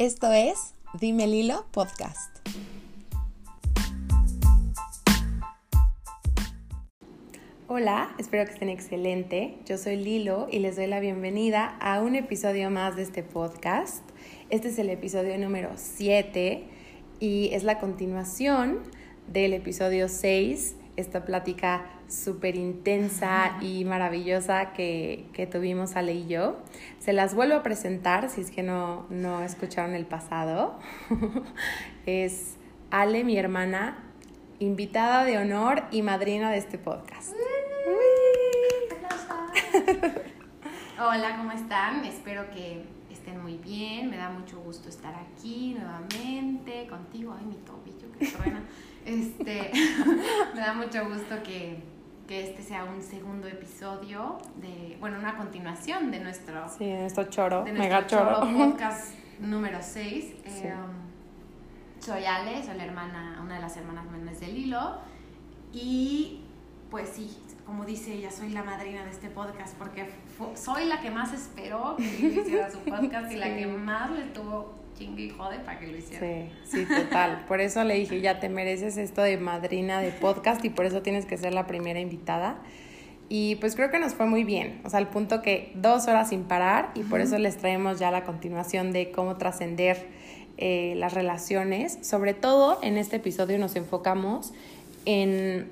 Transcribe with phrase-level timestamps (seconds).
[0.00, 2.34] Esto es Dime Lilo Podcast.
[7.68, 9.58] Hola, espero que estén excelente.
[9.66, 14.02] Yo soy Lilo y les doy la bienvenida a un episodio más de este podcast.
[14.48, 16.64] Este es el episodio número 7
[17.20, 18.78] y es la continuación
[19.26, 26.58] del episodio 6, esta plática súper intensa y maravillosa que, que, tuvimos Ale y yo.
[26.98, 30.78] Se las vuelvo a presentar si es que no, no escucharon el pasado.
[32.06, 32.56] es
[32.90, 33.98] Ale, mi hermana,
[34.58, 37.32] invitada de honor y madrina de este podcast.
[40.98, 42.04] Hola, ¿cómo están?
[42.04, 44.10] Espero que estén muy bien.
[44.10, 47.34] Me da mucho gusto estar aquí nuevamente contigo.
[47.38, 48.62] Ay, mi tobillo, que truena.
[49.06, 49.70] Este,
[50.54, 51.82] me da mucho gusto que,
[52.30, 57.64] que, este sea un segundo episodio de, bueno, una continuación de nuestro, sí, nuestro choro,
[57.64, 58.40] de mega choro.
[58.56, 60.24] podcast número 6.
[60.24, 60.62] Sí.
[60.62, 64.98] Eh, um, soy Ale, soy la hermana, una de las hermanas menores de Lilo.
[65.72, 66.42] Y
[66.88, 67.36] pues sí,
[67.66, 70.08] como dice ella, soy la madrina de este podcast porque
[70.54, 74.79] soy la que más esperó que hiciera su podcast y la que más le tuvo
[75.00, 76.26] chingue y jode para que lo hiciera.
[76.26, 77.44] Sí, sí, total.
[77.48, 81.00] Por eso le dije, ya te mereces esto de madrina de podcast y por eso
[81.00, 82.58] tienes que ser la primera invitada.
[83.30, 86.30] Y pues creo que nos fue muy bien, o sea, al punto que dos horas
[86.30, 90.08] sin parar y por eso les traemos ya la continuación de cómo trascender
[90.58, 91.98] eh, las relaciones.
[92.02, 94.52] Sobre todo en este episodio nos enfocamos
[95.06, 95.70] en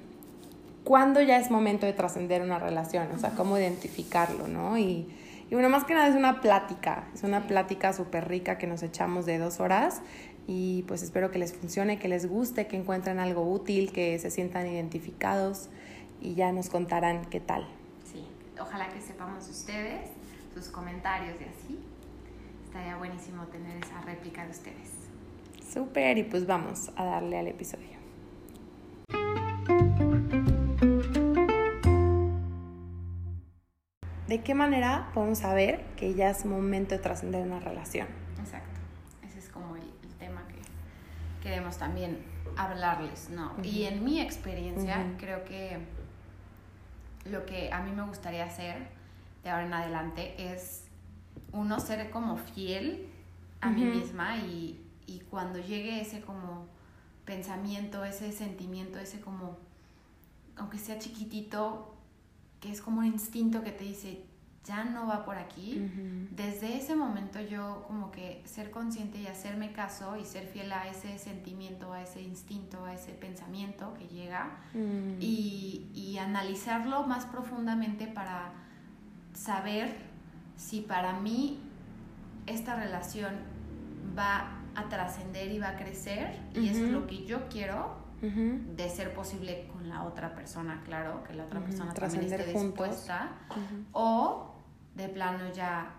[0.85, 4.79] cuándo ya es momento de trascender una relación, o sea, cómo identificarlo, ¿no?
[4.79, 5.09] Y,
[5.51, 8.83] y bueno, más que nada es una plática, es una plática súper rica que nos
[8.83, 10.03] echamos de dos horas
[10.47, 14.31] y pues espero que les funcione, que les guste, que encuentren algo útil, que se
[14.31, 15.69] sientan identificados
[16.21, 17.67] y ya nos contarán qué tal.
[18.11, 18.27] Sí,
[18.61, 20.11] ojalá que sepamos ustedes,
[20.55, 21.79] sus comentarios y así.
[22.67, 24.91] Estaría buenísimo tener esa réplica de ustedes.
[25.73, 27.98] Súper, y pues vamos a darle al episodio.
[34.39, 38.07] ¿De qué manera podemos saber que ya es momento de trascender una relación?
[38.39, 38.79] Exacto.
[39.27, 40.61] Ese es como el, el tema que
[41.43, 42.23] queremos también
[42.57, 43.55] hablarles, ¿no?
[43.55, 43.67] Uh -huh.
[43.67, 45.17] Y en mi experiencia, uh -huh.
[45.19, 45.79] creo que
[47.25, 48.87] lo que a mí me gustaría hacer
[49.43, 50.85] de ahora en adelante es,
[51.51, 53.09] uno, ser como fiel
[53.61, 53.75] a uh -huh.
[53.75, 56.69] mí misma y, y cuando llegue ese como
[57.25, 59.59] pensamiento, ese sentimiento, ese como,
[60.55, 61.93] aunque sea chiquitito,
[62.61, 64.28] que es como un instinto que te dice,
[64.69, 66.29] ya no va por aquí, uh -huh.
[66.31, 70.87] desde ese momento yo como que ser consciente y hacerme caso y ser fiel a
[70.89, 75.17] ese sentimiento, a ese instinto, a ese pensamiento que llega uh -huh.
[75.21, 78.53] y, y analizarlo más profundamente para
[79.33, 79.97] saber
[80.57, 81.61] si para mí
[82.47, 83.33] esta relación
[84.17, 86.63] va a trascender y va a crecer uh -huh.
[86.63, 91.35] y es lo que yo quiero de ser posible con la otra persona, claro, que
[91.35, 93.31] la otra persona también esté dispuesta,
[93.93, 94.48] o
[94.99, 95.95] de plano ya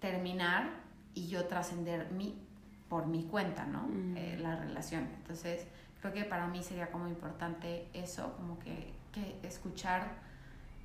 [0.00, 0.70] terminar
[1.12, 2.46] y yo trascender mi
[2.88, 3.88] por mi cuenta, ¿no?
[4.16, 5.08] Eh, la relación.
[5.18, 5.64] Entonces,
[6.00, 10.08] creo que para mí sería como importante eso, como que, que escuchar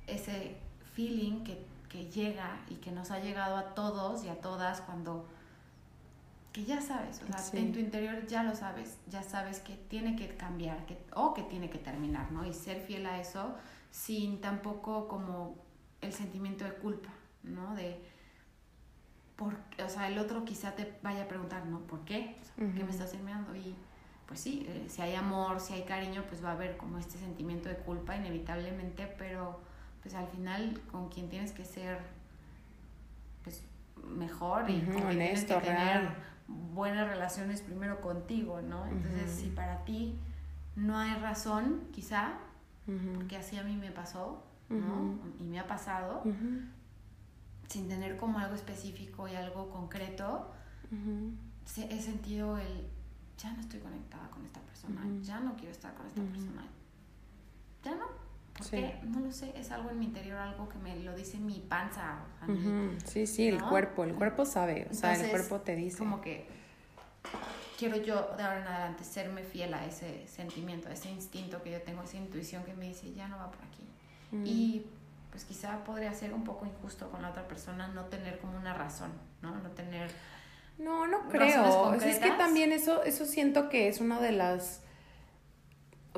[0.06, 0.56] ese
[0.94, 5.26] feeling que, que llega y que nos ha llegado a todos y a todas cuando
[6.52, 7.58] que ya sabes, o sea, sí.
[7.58, 11.42] en tu interior ya lo sabes, ya sabes que tiene que cambiar que, o que
[11.42, 12.46] tiene que terminar, ¿no?
[12.46, 13.54] Y ser fiel a eso
[13.90, 15.56] sin tampoco como
[16.00, 17.10] el sentimiento de culpa,
[17.46, 17.74] ¿no?
[17.74, 18.00] De,
[19.36, 21.80] por, o sea, el otro quizá te vaya a preguntar, ¿no?
[21.80, 22.36] ¿Por qué?
[22.40, 23.54] O sea, ¿Por qué me estás enviando?
[23.54, 23.74] Y
[24.26, 27.18] pues sí, eh, si hay amor, si hay cariño, pues va a haber como este
[27.18, 29.60] sentimiento de culpa inevitablemente, pero
[30.02, 31.98] pues al final con quien tienes que ser
[33.44, 33.62] pues
[34.04, 36.08] mejor y uh -huh, con quien honesto, tienes que tener
[36.48, 38.86] buenas relaciones primero contigo, ¿no?
[38.86, 39.40] Entonces, uh -huh.
[39.42, 40.18] si para ti
[40.76, 42.34] no hay razón, quizá,
[42.86, 43.14] uh -huh.
[43.14, 45.18] porque así a mí me pasó, ¿no?
[45.40, 46.22] Y me ha pasado,
[47.68, 50.52] sin tener como algo específico y algo concreto,
[51.76, 52.86] he sentido el,
[53.38, 56.64] ya no estoy conectada con esta persona, ya no quiero estar con esta persona,
[57.84, 58.26] ya no.
[58.56, 58.82] ¿Por sí.
[59.02, 62.20] No lo sé, es algo en mi interior, algo que me lo dice mi panza.
[63.04, 63.56] Sí, sí, ¿no?
[63.56, 65.98] el cuerpo, el cuerpo sabe, o Entonces, sea, el cuerpo te dice.
[65.98, 66.46] Como que
[67.78, 71.72] quiero yo de ahora en adelante serme fiel a ese sentimiento, a ese instinto que
[71.72, 73.82] yo tengo, esa intuición que me dice, ya no va por aquí.
[74.44, 74.86] Y
[75.36, 78.72] pues quizá podría ser un poco injusto con la otra persona no tener como una
[78.72, 79.10] razón,
[79.42, 79.54] ¿no?
[79.56, 80.08] No tener...
[80.78, 81.92] No, no creo.
[81.92, 84.80] Es que también eso, eso siento que es una de las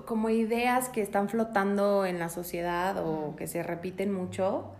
[0.06, 4.70] como ideas que están flotando en la sociedad o que se repiten mucho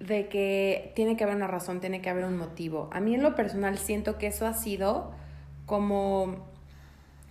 [0.00, 2.88] de que tiene que haber una razón, tiene que haber un motivo.
[2.94, 5.12] A mí en lo personal siento que eso ha sido
[5.66, 6.46] como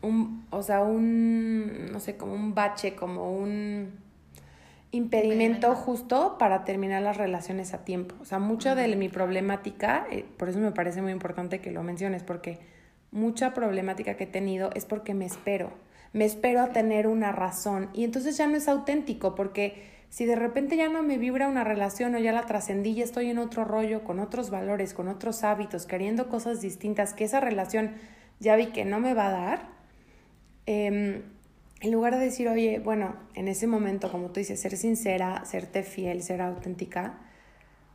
[0.03, 4.10] un, o sea, un, no sé, como un bache, como un
[4.91, 8.15] impedimento justo para terminar las relaciones a tiempo.
[8.21, 11.83] O sea, mucha de mi problemática, eh, por eso me parece muy importante que lo
[11.83, 12.59] menciones, porque
[13.11, 15.71] mucha problemática que he tenido es porque me espero.
[16.13, 20.35] Me espero a tener una razón y entonces ya no es auténtico porque si de
[20.35, 23.63] repente ya no me vibra una relación o ya la trascendí, ya estoy en otro
[23.63, 27.93] rollo, con otros valores, con otros hábitos, queriendo cosas distintas, que esa relación
[28.41, 29.69] ya vi que no me va a dar,
[30.65, 31.21] em,
[31.81, 35.81] en lugar de decir, oye, bueno, en ese momento, como tú dices, ser sincera, serte
[35.81, 37.15] fiel, ser auténtica,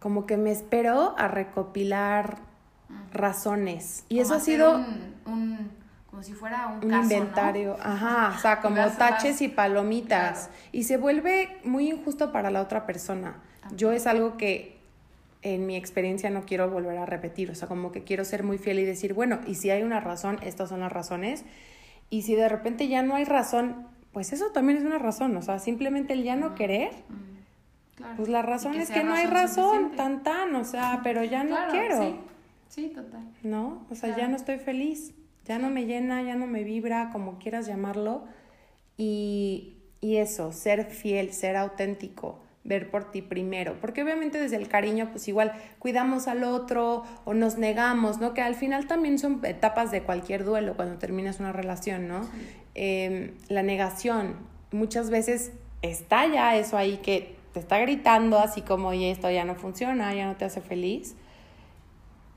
[0.00, 2.38] como que me espero a recopilar
[3.12, 4.04] razones.
[4.08, 4.84] Y eso ha sido...
[5.24, 5.70] Un,
[6.10, 10.50] como si fuera un, inventario, ajá, o sea, como taches y palomitas.
[10.72, 13.36] Y se vuelve muy injusto para la otra persona.
[13.76, 14.80] Yo es algo que
[15.42, 18.58] en mi experiencia no quiero volver a repetir, o sea, como que quiero ser muy
[18.58, 21.44] fiel y decir, bueno, y si hay una razón, estas son las razones
[22.10, 25.42] y si de repente ya no hay razón, pues eso también es una razón, o
[25.42, 26.92] sea, simplemente el ya no querer,
[28.16, 31.56] pues la razón es que no hay razón, tan tan, o sea, pero ya no
[31.70, 32.16] quiero.
[32.68, 32.88] Sí.
[32.94, 33.24] total.
[33.42, 33.86] ¿No?
[33.90, 35.14] O sea, ya no estoy feliz,
[35.44, 38.24] ya no me llena, ya no me vibra, como quieras llamarlo.
[38.98, 44.68] Y, y eso, ser fiel, ser auténtico ver por ti primero, porque obviamente desde el
[44.68, 48.34] cariño pues igual cuidamos al otro o nos negamos, ¿no?
[48.34, 52.28] Que al final también son etapas de cualquier duelo cuando terminas una relación, ¿no?
[52.74, 54.36] Em, la negación,
[54.72, 55.52] muchas veces
[55.82, 60.12] está ya eso ahí que te está gritando así como, oye, esto ya no funciona,
[60.14, 61.14] ya no te hace feliz.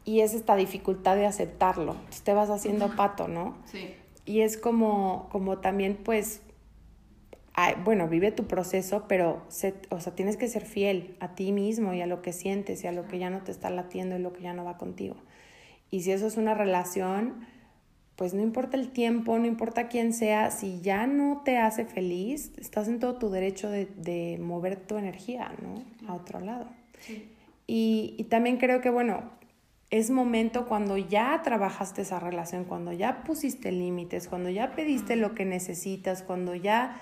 [0.06, 1.98] Y es esta dificultad de aceptarlo.
[2.24, 3.58] te vas haciendo pato, ¿no?
[3.66, 3.96] Sí.
[4.26, 6.42] Y es como, como también, pues,
[7.84, 9.44] bueno, vive tu proceso, pero
[9.90, 12.88] o sea, tienes que ser fiel a ti mismo y a lo que sientes y
[12.88, 15.16] a lo que ya no te está latiendo y lo que ya no va contigo.
[15.92, 17.46] Y si eso es una relación,
[18.16, 22.52] pues no importa el tiempo, no importa quién sea, si ya no te hace feliz,
[22.58, 25.76] estás en todo tu derecho de, mover tu energía, ¿no?
[26.08, 26.68] A otro lado.
[27.66, 29.24] Y, y también creo que, bueno,
[29.90, 35.34] es momento cuando ya trabajaste esa relación, cuando ya pusiste límites, cuando ya pediste lo
[35.34, 37.02] que necesitas, cuando ya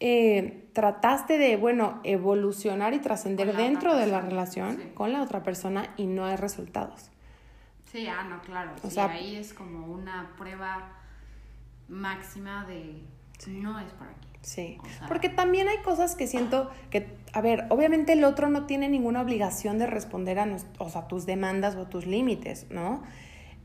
[0.00, 5.92] eh, trataste de, bueno, evolucionar y trascender dentro de la relación con la otra persona
[5.96, 7.10] y no hay resultados.
[7.90, 8.72] Sí, ah, no, claro.
[8.82, 10.92] O sea, ahí es como una prueba
[11.88, 13.02] máxima de
[13.46, 14.28] no es por aquí.
[14.42, 14.78] Sí,
[15.08, 19.20] porque también hay cosas que siento que, a ver, obviamente el otro no tiene ninguna
[19.20, 23.02] obligación de responder a, o sea, tus demandas o tus límites, ¿no?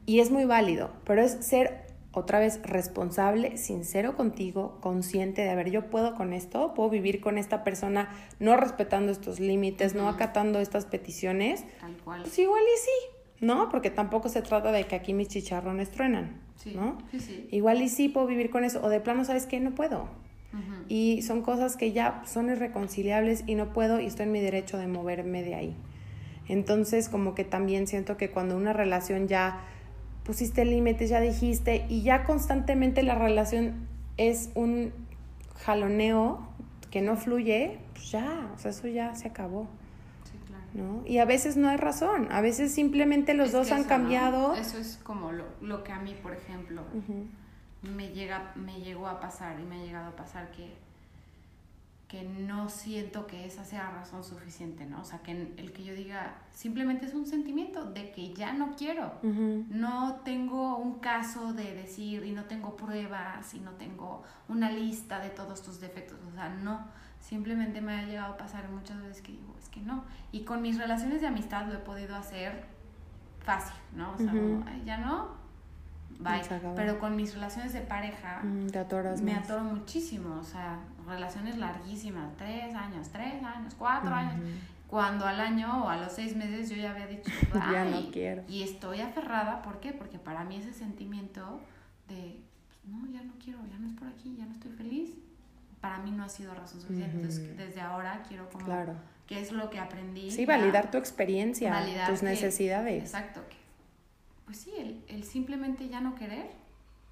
[0.06, 1.83] Y es muy válido, pero es ser
[2.14, 7.20] otra vez responsable, sincero contigo, consciente de, a ver, yo puedo con esto, puedo vivir
[7.20, 11.66] con esta persona no respetando estos límites, no acatando estas peticiones.
[11.82, 12.22] Tal cual.
[12.22, 13.70] Pues igual y sí, ¿no?
[13.70, 16.40] Porque tampoco se trata de que aquí mis chicharrones truenan,
[16.76, 17.00] ¿no?
[17.12, 17.48] Sí, sí.
[17.52, 19.60] Igual y sí puedo vivir con eso, o de plano, ¿sabes qué?
[19.60, 20.08] No puedo.
[20.88, 24.78] Y son cosas que ya son irreconciliables y no puedo y estoy en mi derecho
[24.78, 25.76] de moverme de ahí.
[26.48, 29.66] Entonces, como que también siento que cuando una relación ya
[30.24, 33.88] pusiste límites, ya dijiste, y ya constantemente la relación
[34.18, 34.94] es un
[35.66, 36.48] jaloneo
[36.92, 39.68] que no fluye, pues ya, o sea, eso ya se acabó.
[40.24, 40.64] Sí, claro.
[40.74, 41.08] ¿no?
[41.08, 44.56] Y a veces no hay razón, a veces simplemente los dos han cambiado.
[44.56, 46.84] Eso es como lo, lo, que a mí, por ejemplo,
[47.82, 50.74] me, llega, me llegó a pasar y me ha llegado a pasar que
[52.14, 55.02] que no siento que esa sea razón suficiente, ¿no?
[55.02, 58.76] O sea, que el que yo diga simplemente es un sentimiento de que ya no
[58.76, 59.14] quiero.
[59.24, 65.18] No tengo un caso de decir y no tengo pruebas y no tengo una lista
[65.22, 66.20] de todos tus defectos.
[66.32, 66.86] O sea, no.
[67.20, 70.04] Simplemente me ha llegado a pasar muchas veces que digo, es que no.
[70.32, 72.66] Y con mis relaciones de amistad lo he podido hacer
[73.40, 74.14] fácil, ¿no?
[74.14, 74.32] O sea,
[74.86, 75.30] ya no,
[76.76, 78.68] pero con mis relaciones de pareja mm,
[79.24, 84.42] me atoro muchísimo, o sea, relaciones larguísimas, tres años, tres años, cuatro años.
[84.88, 87.32] Cuando al año o a los seis meses yo ya había dicho,
[87.72, 88.44] ya no quiero.
[88.48, 89.92] Y estoy aferrada, ¿por qué?
[89.92, 91.62] Porque para mí ese sentimiento
[92.08, 95.16] de, pues, no, ya no quiero, ya no es por aquí, ya no estoy feliz,
[95.82, 97.16] para mí no ha sido razón suficiente.
[97.16, 98.96] Entonces, desde ahora quiero como, claro.
[99.26, 100.30] ¿qué es lo que aprendí?
[100.30, 103.04] Sí, validar tu experiencia, tus necesidades.
[103.04, 103.42] Exacto,
[104.46, 106.52] pues sí, el, simplemente ya no querer.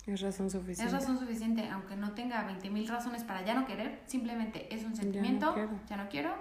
[0.07, 0.83] Es razón suficiente.
[0.83, 4.95] Es razón suficiente, aunque no tenga 20.000 razones para ya no querer, simplemente es un
[4.95, 5.55] sentimiento,
[5.87, 6.33] ya no quiero,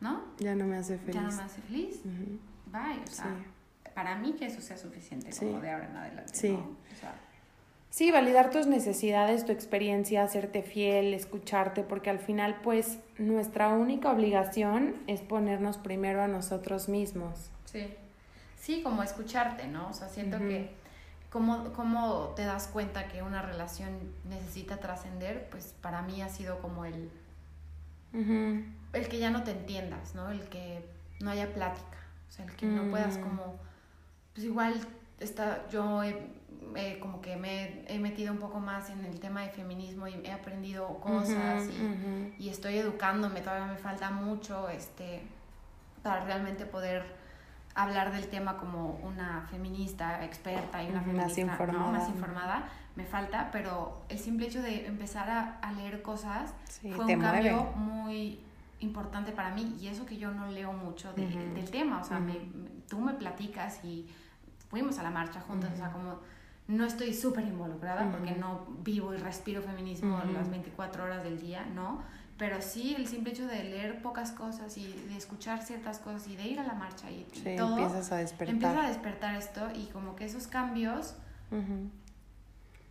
[0.00, 0.24] ¿no?
[0.38, 1.14] Ya no me hace feliz.
[1.14, 2.00] Ya no me hace feliz.
[2.66, 3.34] Bye, o sea,
[3.94, 6.34] para mí que eso sea suficiente como de ahora en adelante.
[6.34, 6.58] Sí.
[7.88, 14.10] sí, validar tus necesidades, tu experiencia, hacerte fiel, escucharte, porque al final, pues, nuestra única
[14.10, 17.50] obligación es ponernos primero a nosotros mismos.
[17.64, 17.86] Sí.
[18.60, 19.88] Sí, como escucharte, ¿no?
[19.88, 20.70] O sea, siento que
[21.34, 23.90] ¿cómo, ¿cómo te das cuenta que una relación
[24.28, 25.48] necesita trascender?
[25.50, 27.10] Pues para mí ha sido como el,
[28.12, 30.30] el que ya no te entiendas, ¿no?
[30.30, 30.88] El que
[31.18, 31.98] no haya plática,
[32.28, 33.22] o sea, el que no puedas mm.
[33.22, 33.58] como,
[34.32, 34.74] pues igual
[35.18, 36.02] está, yo
[37.00, 40.30] como que me he metido un poco más en el tema de feminismo y he
[40.30, 45.22] aprendido cosas y, y, estoy educándome, todavía me falta mucho este,
[46.04, 47.23] para realmente poder
[47.74, 51.92] hablar del tema como una feminista experta y una feminista más informada.
[51.92, 57.04] más informada, me falta, pero el simple hecho de empezar a, a leer cosas fue
[57.04, 58.40] un cambio muy
[58.80, 62.38] importante para mí y eso que yo no leo mucho del tema, o sea, me,
[62.88, 64.06] tú me platicas y
[64.68, 66.20] fuimos a la marcha juntas, o sea, como
[66.66, 71.66] no estoy súper involucrada porque no vivo y respiro feminismo las 24 horas del día,
[71.74, 72.02] ¿no?
[72.36, 76.34] Pero sí el simple hecho de leer pocas cosas y de escuchar ciertas cosas y
[76.34, 77.24] de ir a la marcha y,
[77.56, 77.78] todo.
[77.78, 78.54] Empiezas a despertar.
[78.54, 81.14] Empieza a despertar esto y como que esos cambios,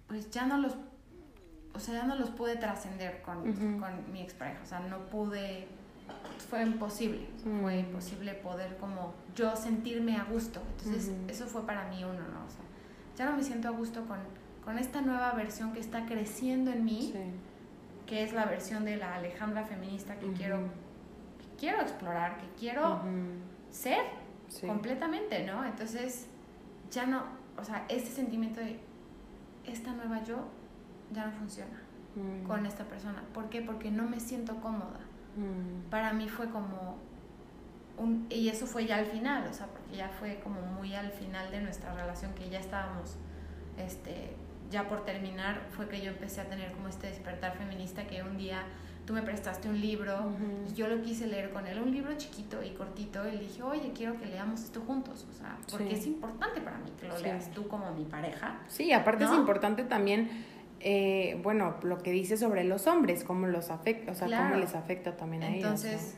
[0.08, 0.78] pues ya no los,
[1.74, 4.62] o sea, ya no los pude trascender con, con mi expareja.
[4.64, 5.68] O sea, no pude,
[6.50, 7.28] fue imposible,
[7.62, 10.62] fue imposible poder como yo sentirme a gusto.
[10.78, 12.46] Entonces, eso fue para mí uno, ¿no?
[12.46, 12.64] O sea,
[13.18, 14.20] ya no me siento a gusto con,
[14.64, 17.12] con esta nueva versión que está creciendo en mí.
[17.14, 17.20] Sí
[18.06, 20.60] que es la versión de la Alejandra feminista que, quiero,
[21.58, 23.02] quiero explorar, que quiero
[23.70, 24.04] ser
[24.68, 25.66] completamente, ¿no?
[25.66, 26.28] Entonces,
[26.92, 27.24] ya no,
[27.58, 28.80] o sea, este sentimiento de
[29.66, 30.48] esta nueva yo
[31.12, 31.82] ya no funciona
[32.46, 33.24] con esta persona.
[33.34, 33.62] ¿Por qué?
[33.62, 35.00] Porque no me siento cómoda.
[35.90, 36.98] Para mí fue como
[37.98, 41.12] un, y eso fue ya al final, o sea, porque ya fue como muy al
[41.12, 43.18] final de nuestra relación que ya estábamos
[43.78, 44.36] este
[44.74, 48.38] ya por terminar fue que yo empecé a tener como este despertar feminista que un
[48.38, 48.64] día
[49.06, 50.32] tú me prestaste un libro
[50.68, 53.62] y yo lo quise leer con él, un libro chiquito y cortito, y le dije,
[53.62, 57.18] oye, quiero que leamos esto juntos, o sea, porque es importante para mí que lo
[57.20, 58.62] leas tú como mi pareja.
[58.68, 60.30] Sí, aparte es importante también,
[60.80, 64.74] eh, bueno, lo que dice sobre los hombres, cómo los afecta, o sea, cómo les
[64.74, 65.64] afecta también a ellos.
[65.64, 66.16] Entonces,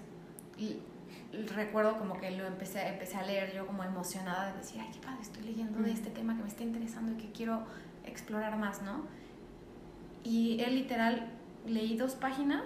[1.55, 4.99] recuerdo como que lo empecé, empecé a leer yo como emocionada de decir, ay, qué
[4.99, 7.63] padre, estoy leyendo de este tema que me está interesando y que quiero
[8.07, 9.03] explorar más, ¿no?
[10.23, 11.27] Y él literal,
[11.67, 12.63] leí dos páginas,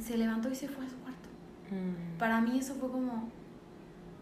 [0.00, 1.28] se levantó y se fue a su cuarto.
[1.70, 2.18] Mm.
[2.18, 3.28] Para mí eso fue como,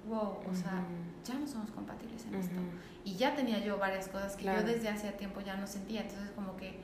[0.09, 0.85] wow, o sea,
[1.25, 2.61] ya no somos compatibles en esto.
[3.05, 6.03] Y ya tenía yo varias cosas que yo desde hace tiempo ya no sentía.
[6.03, 6.81] Entonces como que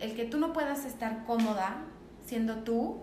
[0.00, 1.76] el que tú no puedas estar cómoda
[2.24, 3.00] siendo tú,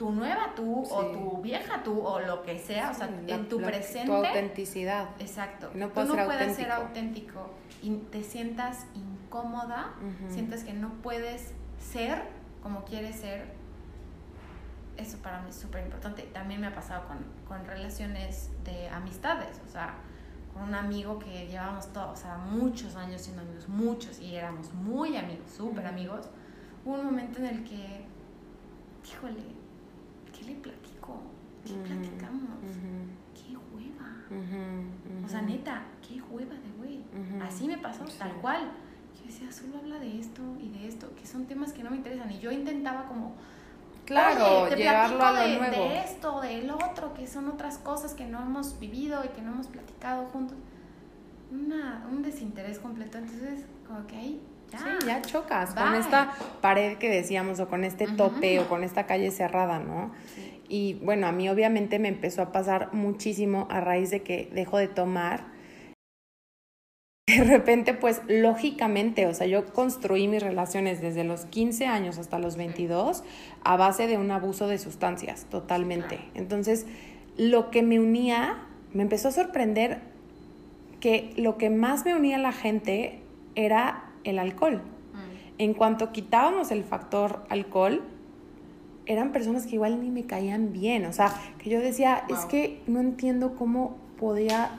[0.00, 3.60] tu nueva tú o tu vieja tú o lo que sea, o sea, en tu
[3.60, 4.06] presente.
[4.06, 5.10] Tu autenticidad.
[5.18, 5.70] Exacto.
[5.74, 7.50] No tú no puedes ser auténtico
[7.82, 9.92] y te sientas incómoda,
[10.30, 12.22] sientes que no puedes ser
[12.62, 13.44] como quieres ser,
[14.96, 16.22] eso para mí es súper importante.
[16.32, 19.96] También me ha pasado con, con, relaciones de amistades, o sea,
[20.54, 24.72] con un amigo que llevábamos todos, o sea, muchos años siendo amigos, muchos, y éramos
[24.72, 26.30] muy amigos, súper amigos.
[26.86, 28.06] Hubo un momento en el que,
[29.06, 29.59] híjole,
[30.40, 31.20] ¿qué le platico?
[31.64, 32.58] ¿Qué platicamos?
[33.34, 35.24] ¿Qué hueva?
[35.24, 37.00] O sea, neta, qué hueva de güey.
[37.42, 38.70] Así me pasó, tal cual.
[39.18, 41.96] Yo decía, solo habla de esto y de esto, que son temas que no me
[41.96, 42.30] interesan.
[42.30, 43.34] Y yo intentaba como,
[44.06, 45.88] claro, te llevarlo a lo de, nuevo.
[45.88, 49.52] de esto, del otro, que son otras cosas que no hemos vivido y que no
[49.52, 50.56] hemos platicado juntos.
[51.50, 53.18] Una, un desinterés completo.
[53.18, 54.78] Entonces, como que ahí ya.
[54.78, 59.06] Sí, ya chocas con esta pared que decíamos, o con este tope, o con esta
[59.06, 60.12] calle cerrada, ¿no?
[60.68, 64.78] Y bueno, a mí obviamente me empezó a pasar muchísimo a raíz de que dejo
[64.78, 65.44] de tomar
[67.36, 72.38] de repente, pues lógicamente, o sea, yo construí mis relaciones desde los 15 años hasta
[72.38, 73.22] los 22
[73.62, 76.18] a base de un abuso de sustancias, totalmente.
[76.34, 76.86] Entonces,
[77.36, 80.00] lo que me unía, me empezó a sorprender
[80.98, 83.20] que lo que más me unía a la gente
[83.54, 84.76] era el alcohol.
[84.76, 85.52] Mm.
[85.58, 88.02] En cuanto quitábamos el factor alcohol,
[89.06, 92.82] eran personas que igual ni me caían bien, o sea, que yo decía, es que
[92.86, 94.70] no entiendo cómo podía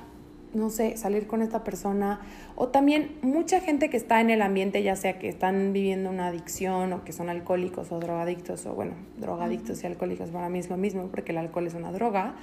[0.53, 2.19] no sé, salir con esta persona.
[2.55, 6.27] O también mucha gente que está en el ambiente, ya sea que están viviendo una
[6.27, 10.69] adicción o que son alcohólicos o drogadictos, o bueno, drogadictos y alcohólicos para mí es
[10.69, 12.35] lo mismo porque el alcohol es una droga,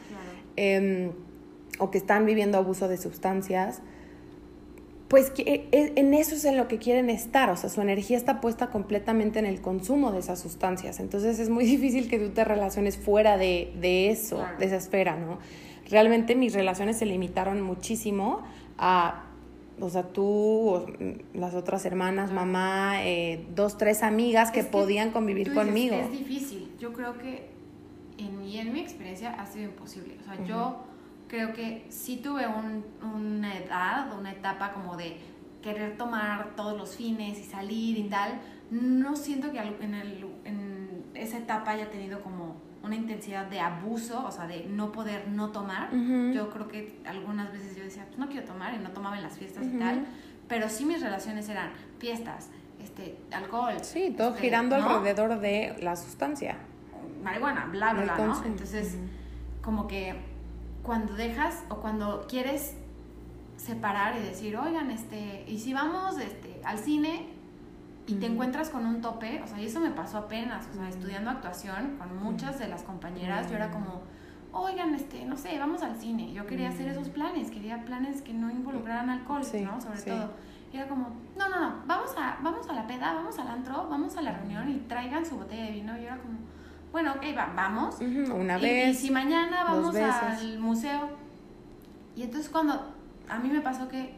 [0.56, 1.12] em,
[1.78, 3.82] o que están viviendo abuso de sustancias,
[5.08, 7.80] pues que e, e, en eso es en lo que quieren estar, o sea, su
[7.80, 12.18] energía está puesta completamente en el consumo de esas sustancias, entonces es muy difícil que
[12.18, 15.38] tú te relaciones fuera de, de eso, de esa esfera, ¿no?
[15.88, 18.42] realmente mis relaciones se limitaron muchísimo
[18.76, 19.24] a,
[19.80, 20.86] o sea, tú,
[21.34, 25.96] las otras hermanas, mamá, eh, dos, tres amigas que, podían convivir conmigo.
[25.96, 26.72] Es difícil.
[26.78, 27.48] Yo creo que
[28.18, 30.16] en, y en mi experiencia ha sido imposible.
[30.20, 30.84] O sea, yo
[31.28, 35.18] creo que sí tuve un, una edad, una etapa como de
[35.62, 41.04] querer tomar todos los fines y salir y tal, no siento que en, el, en
[41.14, 45.50] esa etapa haya tenido como una intensidad de abuso, o sea, de no poder no
[45.50, 45.90] tomar.
[46.32, 49.22] Yo creo que algunas veces yo decía, pues no quiero tomar y no tomaba en
[49.24, 50.06] las fiestas y tal,
[50.48, 52.50] pero sí mis relaciones eran fiestas,
[52.82, 53.74] este, alcohol.
[53.82, 56.56] Sí, todo este, girando alrededor de la sustancia.
[57.22, 58.44] Marihuana, bla, bla, bla, ¿no?
[58.44, 58.96] Entonces,
[59.60, 60.14] como que
[60.88, 62.74] cuando dejas o cuando quieres
[63.58, 67.28] separar y decir, oigan, este, y si vamos este, al cine
[68.06, 70.88] y te encuentras con un tope, o sea, y eso me pasó apenas, o sea,
[70.88, 74.00] estudiando actuación con muchas de las compañeras, yo era como,
[74.50, 76.32] oigan, este, no sé, vamos al cine.
[76.32, 79.82] Yo quería hacer esos planes, quería planes que no involucraran alcohol, ¿no?
[79.82, 80.32] Sobre todo.
[80.72, 83.88] Y era como, no, no, no, vamos a, vamos a la peda, vamos al antro,
[83.90, 85.98] vamos a la reunión y traigan su botella de vino.
[85.98, 86.38] Y yo era como,
[86.92, 87.98] bueno, ok, va, vamos.
[88.00, 88.88] Una vez.
[88.88, 91.10] Y si mañana vamos al museo.
[92.16, 92.94] Y entonces cuando
[93.28, 94.12] a mí me pasó que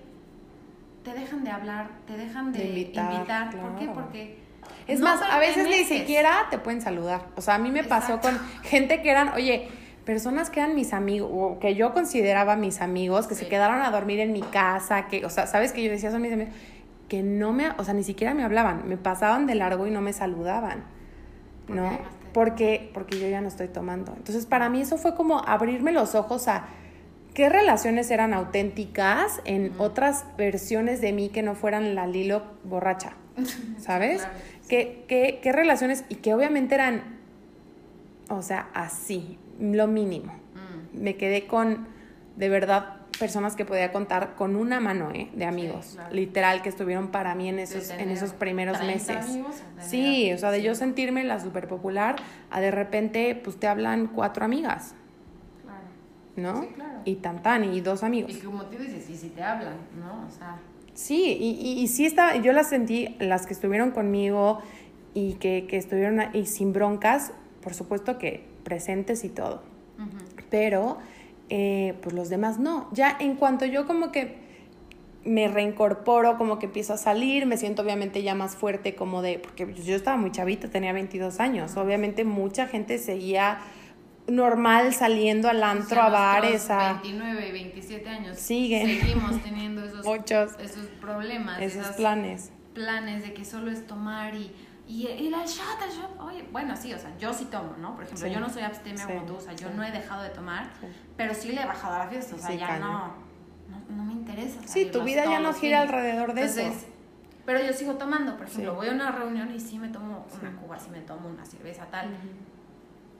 [1.05, 3.51] te dejan de hablar, te dejan de, invitar.
[3.51, 3.89] ¿Por qué?
[3.89, 4.41] Porque...
[4.87, 7.27] Es más, a veces ni siquiera te pueden saludar.
[7.37, 9.69] O sea, a mí me pasó con gente que eran, oye,
[10.05, 13.91] personas que eran mis amigos, o que yo consideraba mis amigos, que se quedaron a
[13.91, 16.55] dormir en mi casa, que, o sea, ¿sabes que yo decía son mis amigos?
[17.09, 20.01] Que no me, o sea, ni siquiera me hablaban, me pasaban de largo y no
[20.01, 20.85] me saludaban,
[21.69, 21.99] ¿no?
[22.33, 24.13] Porque, porque yo ya no estoy tomando.
[24.17, 26.69] Entonces, para mí eso fue como abrirme los ojos a
[27.35, 33.13] qué relaciones eran auténticas en otras versiones de mí que no fueran la Lilo borracha,
[33.79, 34.27] ¿sabes?
[34.69, 37.19] ¿Qué, qué, qué, relaciones y que obviamente eran,
[38.29, 40.33] o sea, así, lo mínimo.
[40.33, 41.03] Mm.
[41.03, 41.89] Me quedé con,
[42.37, 45.29] de verdad, personas que podía contar con una mano ¿eh?
[45.35, 49.39] de amigos, literal, que estuvieron para mí en esos, en esos primeros meses.
[49.79, 52.17] sí, o sea, de yo sentirme la super popular,
[52.51, 54.95] a de repente, pues te hablan cuatro amigas.
[56.37, 56.63] ¿no?
[56.63, 57.01] Sí, claro.
[57.05, 58.33] Y tan tan, y dos amigos.
[58.33, 60.27] Y como tú dices, y si te hablan, ¿no?
[60.27, 60.59] O sea...
[60.95, 64.61] Sí, y, y, sí está, yo las sentí, las que estuvieron conmigo
[65.15, 69.63] y que, que estuvieron y sin broncas, por supuesto que presentes y todo.
[70.51, 70.99] Pero,
[71.51, 72.89] eh, pues los demás no.
[72.93, 74.39] Ya en cuanto yo como que
[75.25, 79.39] me reincorporo, como que empiezo a salir, me siento obviamente ya más fuerte como de,
[79.39, 83.59] porque yo estaba muy chavita, tenía 22 años, obviamente mucha gente seguía
[84.29, 87.01] normal saliendo al antro, a bares, a...
[87.03, 89.01] 29 y 27 años siguen.
[89.01, 90.53] seguimos teniendo esos, Muchos.
[90.59, 91.61] esos problemas.
[91.61, 92.53] Esos planes.
[92.75, 94.53] Planes de que solo es tomar y,
[94.91, 96.21] y, y el shot, el shot.
[96.21, 97.95] Oye, bueno, sí, o sea, yo sí tomo, ¿no?
[97.95, 100.31] Por ejemplo, yo no soy abstemia como tú, o sea, yo no he dejado de
[100.31, 100.69] tomar,
[101.17, 103.13] pero sí le he bajado a la fiesta, o sea, ya no,
[103.89, 104.61] no, me interesa.
[104.67, 106.63] Sí, tu vida ya no gira alrededor de eso.
[107.47, 110.57] Pero yo sigo tomando, por ejemplo, voy a una reunión y sí me tomo una
[110.57, 112.09] cuba, sí me tomo una cerveza, tal.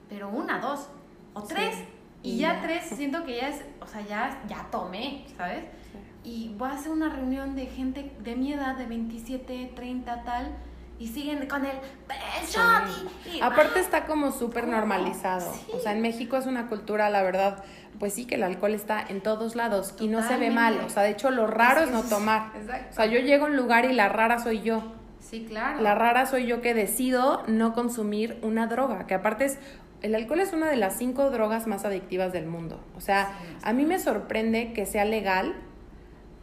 [0.09, 0.89] Pero una, dos,
[1.33, 1.77] o tres.
[2.21, 5.63] Y, ya, tres, siento que ya es, o sea, ya, ya tomé, ¿sabes?
[6.23, 10.55] Y voy a hacer una reunión de gente de mi edad, de 27, 30, tal,
[11.01, 11.71] y siguen con el,
[12.47, 12.83] shot
[13.33, 15.51] y, Aparte está como súper normalizado.
[15.73, 17.63] O sea, en México es una cultura, la verdad,
[17.97, 20.79] pues sí que el alcohol está en todos lados y no se ve mal.
[20.85, 22.51] O sea, de hecho, lo raro es, no tomar.
[22.91, 24.83] O sea, yo llego a un lugar y la rara soy yo.
[25.19, 25.81] Sí, claro.
[25.81, 29.57] La rara soy yo que decido no consumir una droga, que aparte es
[30.03, 32.79] el alcohol es una de las cinco drogas más adictivas del mundo.
[32.95, 33.33] O sea,
[33.63, 35.55] a mí me sorprende que sea legal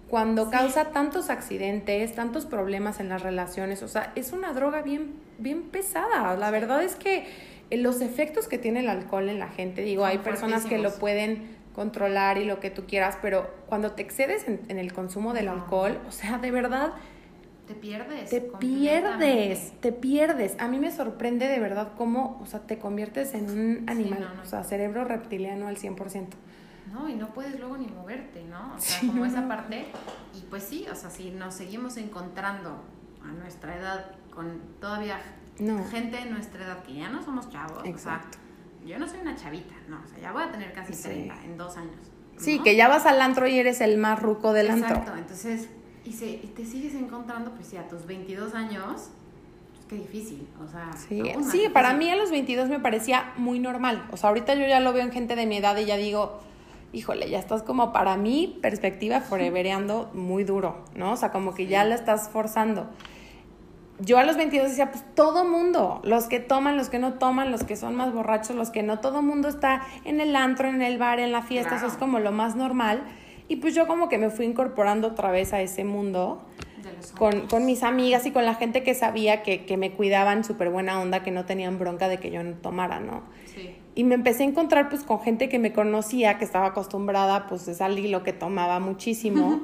[0.08, 3.82] cuando causa tantos accidentes, tantos problemas en las relaciones.
[3.82, 6.34] O sea, es una droga bien, bien pesada.
[6.36, 7.26] La verdad es que
[7.70, 11.58] los efectos que tiene el alcohol en la gente, digo, hay personas que lo pueden
[11.74, 16.00] controlar y lo que tú quieras, pero cuando te excedes en, el consumo del alcohol,
[16.08, 16.92] o sea, de verdad
[17.68, 18.30] te pierdes.
[18.30, 20.56] Te pierdes, te pierdes.
[20.58, 24.46] A mí me sorprende de verdad cómo, o sea, te conviertes en un animal, o
[24.46, 26.28] sea, cerebro reptiliano al 100%.
[26.92, 28.74] No, y no puedes luego ni moverte, ¿no?
[28.76, 29.86] O sea, como esa parte.
[30.36, 32.82] Y pues sí, o sea, si nos seguimos encontrando
[33.22, 35.20] a nuestra edad con todavía
[35.90, 38.38] gente de nuestra edad que ya no somos chavos, Exacto.
[38.86, 41.56] yo no soy una chavita, no, o sea, ya voy a tener casi 30 en
[41.58, 41.96] dos años.
[42.36, 44.96] Sí, que ya vas al antro y eres el más ruco del antro.
[44.96, 45.68] Exacto, entonces
[46.04, 49.10] y, se, y te sigues encontrando, pues sí, a tus 22 años,
[49.74, 50.90] pues qué difícil, o sea.
[50.96, 54.06] Sí, sí para mí a los 22 me parecía muy normal.
[54.12, 56.40] O sea, ahorita yo ya lo veo en gente de mi edad y ya digo,
[56.92, 61.12] híjole, ya estás como para mí, perspectiva, forevereando muy duro, ¿no?
[61.12, 62.88] O sea, como que ya la estás forzando.
[64.00, 67.50] Yo a los 22 decía, pues todo mundo, los que toman, los que no toman,
[67.50, 70.82] los que son más borrachos, los que no, todo mundo está en el antro, en
[70.82, 73.02] el bar, en la fiesta, eso es como lo más normal.
[73.48, 76.42] Y pues yo como que me fui incorporando otra vez a ese mundo
[77.16, 80.70] con, con, mis amigas y con la gente que sabía que, que me cuidaban súper
[80.70, 83.22] buena onda, que no tenían bronca de que yo no tomara, ¿no?
[83.46, 83.74] Sí.
[83.98, 87.66] Y me empecé a encontrar pues con gente que me conocía, que estaba acostumbrada pues
[87.66, 89.62] de salir lo que tomaba muchísimo.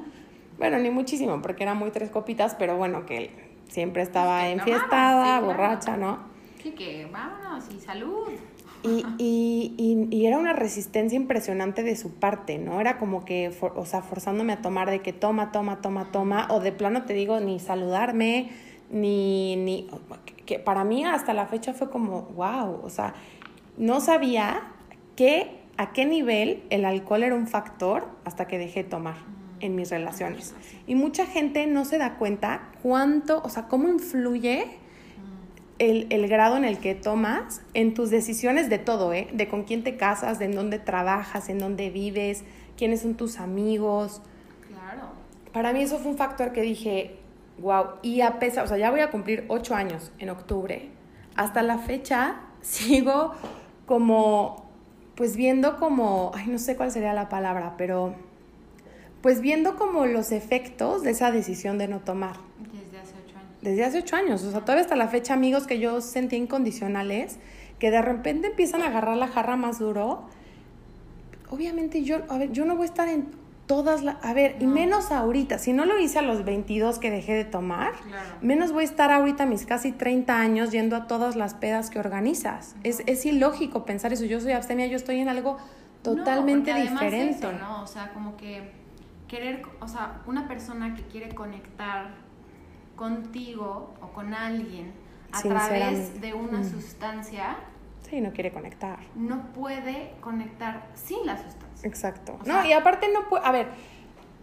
[0.58, 3.30] Bueno, ni muchísimo, porque eran muy tres copitas, pero bueno, que
[3.68, 6.18] siempre estaba que enfiestada, sí, borracha, ¿no?
[6.60, 8.26] Sí, que vámonos y salud.
[8.82, 12.80] Y, y, y, y era una resistencia impresionante de su parte, ¿no?
[12.80, 16.48] Era como que, for- o sea, forzándome a tomar de que toma, toma, toma, toma,
[16.50, 18.50] o de plano te digo, ni saludarme,
[18.90, 19.88] ni, ni,
[20.44, 23.14] que para mí hasta la fecha fue como, wow, o sea,
[23.76, 24.62] no sabía
[25.16, 29.16] que, a qué nivel el alcohol era un factor hasta que dejé de tomar
[29.60, 30.54] en mis relaciones.
[30.86, 34.78] Y mucha gente no se da cuenta cuánto, o sea, cómo influye
[35.78, 39.28] el, el grado en el que tomas en tus decisiones de todo, ¿eh?
[39.32, 42.44] De con quién te casas, de en dónde trabajas, en dónde vives,
[42.76, 44.22] quiénes son tus amigos.
[44.68, 45.08] Claro.
[45.52, 47.16] Para mí eso fue un factor que dije,
[47.58, 50.90] wow, y a pesar, o sea, ya voy a cumplir ocho años en octubre.
[51.36, 53.34] Hasta la fecha sigo
[53.86, 54.64] como,
[55.14, 58.14] pues viendo como, ay, no sé cuál sería la palabra, pero
[59.20, 62.36] pues viendo como los efectos de esa decisión de no tomar
[62.72, 63.50] Desde hace ocho años.
[63.62, 64.42] desde hace ocho años.
[64.44, 67.38] O sea, todavía hasta la fecha, amigos que yo sentía incondicionales,
[67.78, 70.24] que de repente empiezan a agarrar la jarra más duro.
[71.50, 73.28] Obviamente yo, a ver, yo no voy a estar en
[73.66, 74.16] todas las...
[74.22, 74.74] A ver, y No.
[74.74, 75.58] menos ahorita.
[75.58, 78.36] Si no lo hice a los 22 que dejé de tomar, Claro.
[78.42, 81.88] menos voy a estar ahorita a mis casi 30 años yendo a todas las pedas
[81.90, 82.76] que organizas.
[82.82, 84.24] Es, es ilógico pensar eso.
[84.26, 85.56] Yo soy abstemia, yo estoy en algo
[86.02, 87.38] totalmente no, diferente.
[87.48, 87.82] Eso, ¿no?
[87.82, 88.70] O sea, como que
[89.28, 92.10] querer, o sea, una persona que quiere conectar
[92.96, 94.92] contigo o con alguien
[95.32, 96.70] a través de una Mm.
[96.70, 97.56] sustancia
[98.08, 98.98] Sí, no quiere conectar.
[99.14, 101.88] no puede conectar sin la sustancia.
[101.88, 102.38] Exacto.
[102.40, 103.66] O no, y aparte no puede, a ver,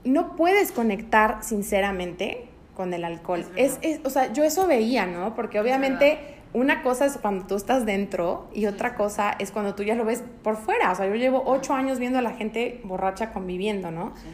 [0.04, 3.45] no puedes conectar sinceramente con el alcohol.
[3.56, 5.36] Es Es, o sea, yo eso veía, ¿no?
[5.36, 9.84] Porque obviamente una cosa es cuando tú estás dentro y otra cosa es cuando tú
[9.84, 10.91] ya lo ves por fuera.
[10.91, 14.13] O sea, yo llevo ocho años viendo a la gente borracha conviviendo, ¿no?
[14.15, 14.28] Sí.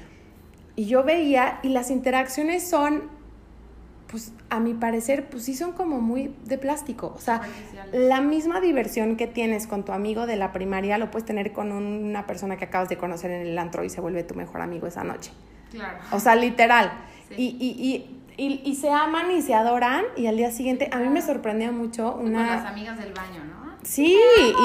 [0.78, 3.10] Y yo veía, y las interacciones son,
[4.10, 7.14] pues a mi parecer, pues sí son como muy de plástico.
[7.16, 7.42] O sea,
[7.92, 11.72] la misma diversión que tienes con tu amigo de la primaria lo puedes tener con
[11.72, 14.88] una persona que acabas de conocer en el antro y se vuelve tu mejor amigo
[14.88, 15.32] esa noche.
[15.72, 15.98] Claro.
[16.12, 16.92] O sea, literal.
[17.30, 17.36] Sí.
[17.38, 20.98] Y, y, y, y, y se aman y se adoran y al día siguiente, a
[21.00, 22.70] mí me sorprendió mucho Con las una...
[22.70, 23.68] amigas del baño, ¿no?
[23.84, 24.18] Sí,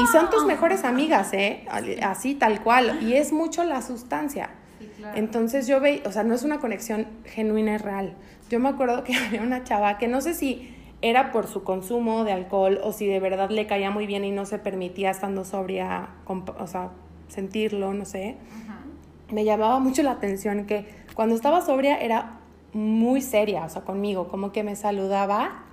[0.02, 1.64] y son tus mejores amigas, ¿eh?
[2.02, 3.02] Así, tal cual.
[3.02, 4.50] Y es mucho la sustancia.
[4.80, 5.16] Sí, claro.
[5.16, 8.16] Entonces yo veía, o sea, no es una conexión genuina y real.
[8.52, 12.22] Yo me acuerdo que había una chava que no sé si era por su consumo
[12.24, 15.46] de alcohol o si de verdad le caía muy bien y no se permitía estando
[15.46, 16.90] sobria, o sea,
[17.28, 18.36] sentirlo, no sé.
[19.30, 22.40] Me llamaba mucho la atención que cuando estaba sobria era
[22.74, 25.64] muy seria, o sea, conmigo, como que me saludaba,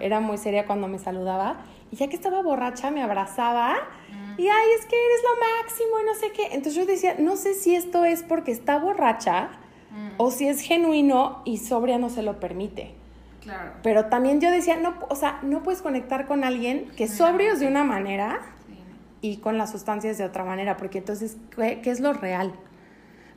[0.00, 1.58] era muy seria cuando me saludaba,
[1.92, 3.76] y ya que estaba borracha me abrazaba
[4.10, 4.40] Mm.
[4.40, 6.54] y ay, es que eres lo máximo y no sé qué.
[6.54, 9.50] Entonces yo decía, no sé si esto es porque está borracha
[9.90, 10.08] Mm.
[10.18, 12.92] o si es genuino y sobria no se lo permite.
[13.40, 13.72] Claro.
[13.82, 17.60] Pero también yo decía, no, o sea, no puedes conectar con alguien que sobrio es
[17.60, 18.74] de una manera Sí.
[19.22, 22.52] y con las sustancias de otra manera, porque entonces, ¿qué, qué es lo real?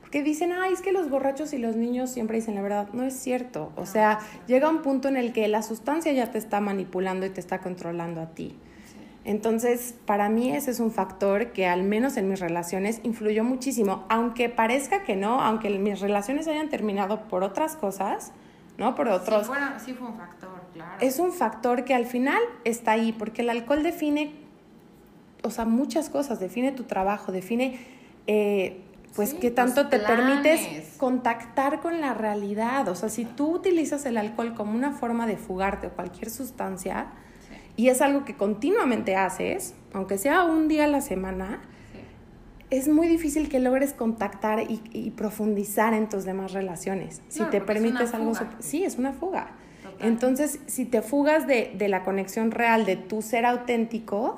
[0.02, 2.88] Porque dicen, ay, es que los borrachos y los niños siempre dicen la verdad.
[2.92, 3.72] No es cierto.
[3.76, 7.30] O sea, llega un punto en el que la sustancia ya te está manipulando y
[7.30, 8.58] te está controlando a ti.
[9.24, 14.04] Entonces, para mí ese es un factor que al menos en mis relaciones influyó muchísimo,
[14.08, 18.32] aunque parezca que no, aunque mis relaciones hayan terminado por otras cosas,
[18.78, 18.96] ¿no?
[18.96, 19.42] Por otros...
[19.42, 20.92] Sí, bueno, sí fue un factor, claro.
[21.00, 24.32] Es un factor que al final está ahí, porque el alcohol define,
[25.44, 27.78] o sea, muchas cosas, define tu trabajo, define,
[28.26, 28.80] eh,
[29.14, 32.88] pues, Sí, qué tanto te permites contactar con la realidad.
[32.88, 37.08] O sea, si tú utilizas el alcohol como una forma de fugarte o cualquier sustancia,
[37.76, 41.60] y es algo que continuamente haces, aunque sea un día a la semana,
[41.92, 41.98] sí.
[42.70, 47.22] es muy difícil que logres contactar y, y profundizar en tus demás relaciones.
[47.28, 48.34] si Claro, te porque es permites algo...
[48.34, 48.50] fuga.
[48.60, 49.52] Sí, es una fuga.
[49.82, 50.06] Total.
[50.08, 54.36] Entonces, si te fugas de, de la conexión real, de tu ser auténtico,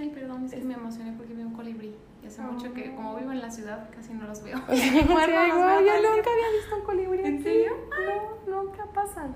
[0.00, 1.92] Ay, perdón, es que me emocioné porque vi un colibrí.
[2.22, 4.58] Y hace mucho que, como vivo en la ciudad, casi no los veo.
[4.72, 7.20] Sí, Bueno, los ay, veo yo nunca había visto un colibrí.
[7.24, 7.42] ¿En aquí.
[7.42, 7.72] serio?
[8.46, 9.34] No, nunca pasan.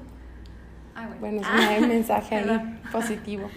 [0.95, 1.19] Ay, bueno.
[1.21, 3.51] Bueno, es Ah, un mensaje ahí positivo.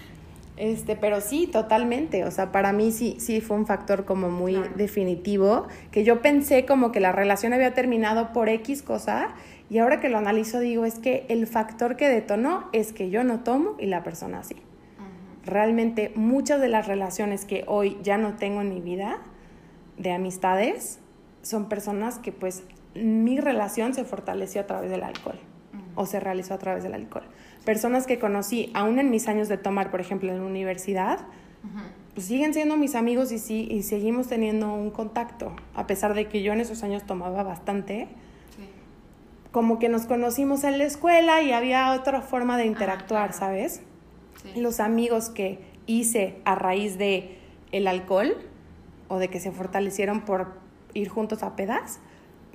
[0.58, 2.24] Este, pero sí, totalmente.
[2.24, 4.72] O sea, para mí sí, sí fue un factor como muy Claro.
[4.76, 9.30] definitivo, que yo pensé como que la relación había terminado por X cosa,
[9.70, 13.24] y ahora que lo analizo digo, es que el factor que detonó es que yo
[13.26, 14.54] no tomo y la persona sí.
[14.56, 15.52] Ujú.
[15.52, 19.18] Realmente muchas de las relaciones que hoy ya no tengo en mi vida
[19.98, 21.00] de amistades
[21.42, 25.38] son personas que pues mi relación se fortaleció a través del alcohol
[25.96, 27.24] o se realizó a través del alcohol.
[27.66, 31.20] Personas que conocí aún en mis años de tomar, por ejemplo, en la universidad,
[32.14, 36.28] pues siguen siendo mis amigos y sí y seguimos teniendo un contacto, a pesar de
[36.28, 38.08] que yo en esos años tomaba bastante,
[39.52, 43.34] como que nos conocimos en la escuela y había otra forma de interactuar, claro.
[43.34, 43.82] ¿sabes?
[44.44, 44.60] Sí.
[44.60, 47.38] Los amigos que hice a raíz de
[47.72, 48.36] el alcohol
[49.08, 50.54] o de que se fortalecieron por
[50.94, 52.00] ir juntos a pedas,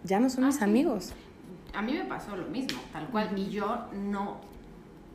[0.04, 0.64] ya no son Ah, mis sí.
[0.64, 1.14] amigos.
[1.74, 3.36] A mí me pasó lo mismo, tal cual.
[3.38, 4.38] Y yo no,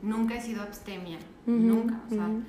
[0.01, 1.17] nunca he sido abstemia.
[1.45, 1.99] Nunca.
[2.07, 2.43] O sea, ujú.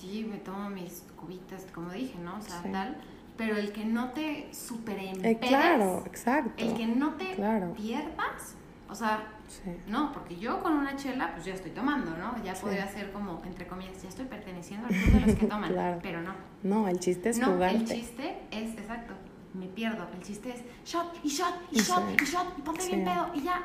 [0.00, 2.36] sí, me tomo mis cubitas, como dije, ¿no?
[2.38, 2.68] O sea, Sí.
[2.72, 2.96] tal.
[3.36, 6.52] Pero el que no te superempedes, Eh, claro, exacto.
[6.62, 7.72] el que no te Claro.
[7.74, 8.56] pierdas,
[8.88, 9.70] o sea, Sí.
[9.88, 12.42] no, porque yo con una chela, pues ya estoy tomando, ¿no?
[12.44, 12.62] Ya Sí.
[12.62, 15.72] podría ser como, entre comillas, ya estoy perteneciendo al club de los que toman.
[15.72, 15.98] Claro.
[16.02, 16.32] Pero no.
[16.62, 17.84] No, el chiste es no, el jugarte.
[17.94, 19.14] chiste es, exacto,
[19.54, 20.06] me pierdo.
[20.14, 21.90] El chiste es shot y shot y Sí.
[21.92, 23.04] shot y shot y ponte bien Sí.
[23.04, 23.60] pedo y ya.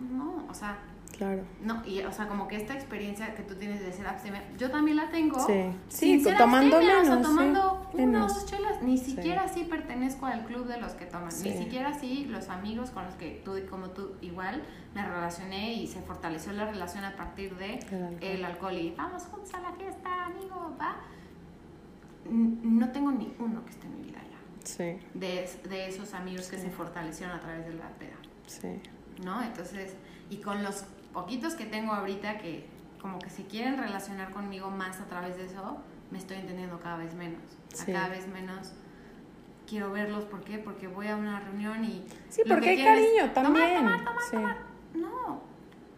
[0.00, 0.78] No, o sea,
[1.16, 1.42] Claro.
[1.62, 4.68] no, y o sea, como que esta experiencia que tú tienes de ser abstemia, yo
[4.70, 5.38] también la tengo.
[5.46, 5.70] Sí.
[5.88, 8.32] sin Sí, tomando abstemia, o sea, menos, sí, tomando una menos.
[8.32, 8.82] o dos chelas.
[8.82, 9.12] Ni Sí.
[9.12, 11.30] siquiera así pertenezco al club de los que toman.
[11.30, 11.50] Sí.
[11.50, 14.62] Ni siquiera así los amigos con los que tú, como tú, igual
[14.94, 18.18] me relacioné y se fortaleció la relación a partir de El alcohol.
[18.20, 20.96] el alcohol y vamos juntos a la fiesta, amigo, va.
[22.30, 24.13] No tengo ni uno que esté en mi vida
[24.64, 28.80] Sí, de, de esos amigos que se fortalecieron a través de la peda, sí.
[29.24, 29.42] ¿no?
[29.42, 29.94] Entonces,
[30.30, 32.66] y con los poquitos que tengo ahorita que
[33.00, 35.76] como que se quieren relacionar conmigo más a través de eso,
[36.10, 37.40] me estoy entendiendo cada vez menos.
[37.72, 37.92] O Sí.
[37.92, 38.72] Cada vez menos
[39.66, 40.58] quiero verlos, ¿por qué?
[40.58, 42.06] Porque voy a una reunión y...
[42.30, 43.76] Sí, porque que hay quiero es cariño también.
[43.76, 44.56] Tomar, tomar, tomar,
[44.92, 44.98] Sí.
[44.98, 45.42] No,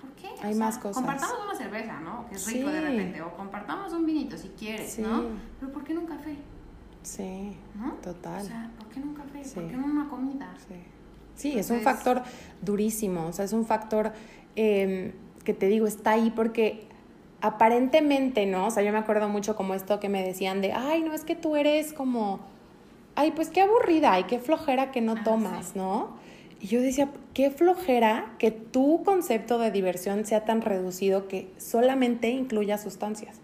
[0.01, 0.29] ¿por qué?
[0.43, 0.97] Hay más cosas.
[0.97, 2.27] Compartamos una cerveza, ¿no?
[2.29, 2.85] Que es rico de Sí.
[2.87, 3.23] repente.
[3.23, 4.99] O compartamos un vinito si quieres.
[4.99, 5.25] ¿no?
[5.61, 6.37] Pero ¿por qué no un café?
[7.07, 7.92] Sí, ¿No?
[8.03, 8.42] total.
[8.42, 9.45] O sea, ¿por qué un café?
[9.45, 9.55] Sí.
[9.55, 10.53] ¿Por qué no una comida?
[10.66, 10.75] Sí,
[11.37, 12.23] Sí, es un factor
[12.62, 14.12] durísimo, o sea, es un factor
[14.57, 15.12] eh,
[15.45, 16.88] que te digo, está ahí porque
[17.42, 18.66] aparentemente, ¿no?
[18.66, 21.25] O sea, yo me acuerdo mucho como esto que me decían de, ay, no, es
[21.25, 22.40] que tú eres como,
[23.14, 25.73] ay, pues qué aburrida y qué flojera que no Ah, tomas, sí.
[25.79, 26.16] ¿no?
[26.61, 32.31] Y yo decía, qué flojera que tu concepto de diversión sea tan reducido que solamente
[32.31, 33.37] incluya sustancias.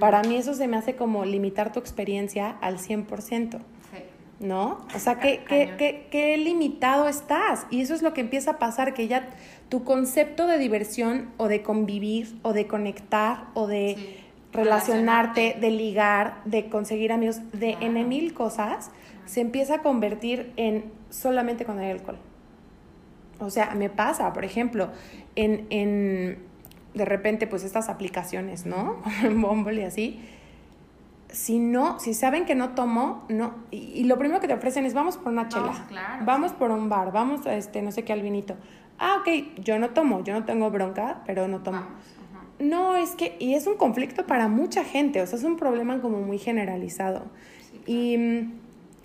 [0.00, 3.58] Para mí eso se me hace como limitar tu experiencia al 100%.
[3.58, 3.58] Sí.
[4.40, 4.86] ¿no?
[4.94, 7.66] O sea, ¿qué, qué, qué, qué limitado estás.
[7.70, 9.30] Y eso es lo que empieza a pasar, que ya
[9.68, 14.16] tu concepto de diversión o de convivir o de conectar o de Sí.
[14.52, 15.60] relacionarte, Relacionarte.
[15.60, 17.86] de ligar, de conseguir amigos, de Claro.
[17.86, 18.90] N mil cosas,
[19.26, 22.18] se empieza a convertir en solamente cuando hay alcohol.
[23.40, 24.88] O sea, me pasa, por ejemplo,
[25.36, 26.38] en, en
[26.94, 29.02] de repente, pues estas aplicaciones, ¿no?
[29.22, 30.20] En Bumble y así.
[31.30, 33.54] Si no, si saben que no tomo, no.
[33.70, 35.86] Y, y lo primero que te ofrecen es vamos por una Vamos, chela.
[35.88, 36.56] claro, vamos sí.
[36.58, 38.56] por un bar, vamos a este, no sé qué, al vinito.
[38.98, 41.80] Ah, ok, yo no tomo, yo no tengo bronca, pero no tomo.
[41.80, 42.02] Vamos.
[42.58, 46.00] No, es que, y es un conflicto para mucha gente, o sea, es un problema
[46.00, 47.26] como muy generalizado.
[47.60, 47.84] Sí, claro.
[47.86, 48.52] Y mm,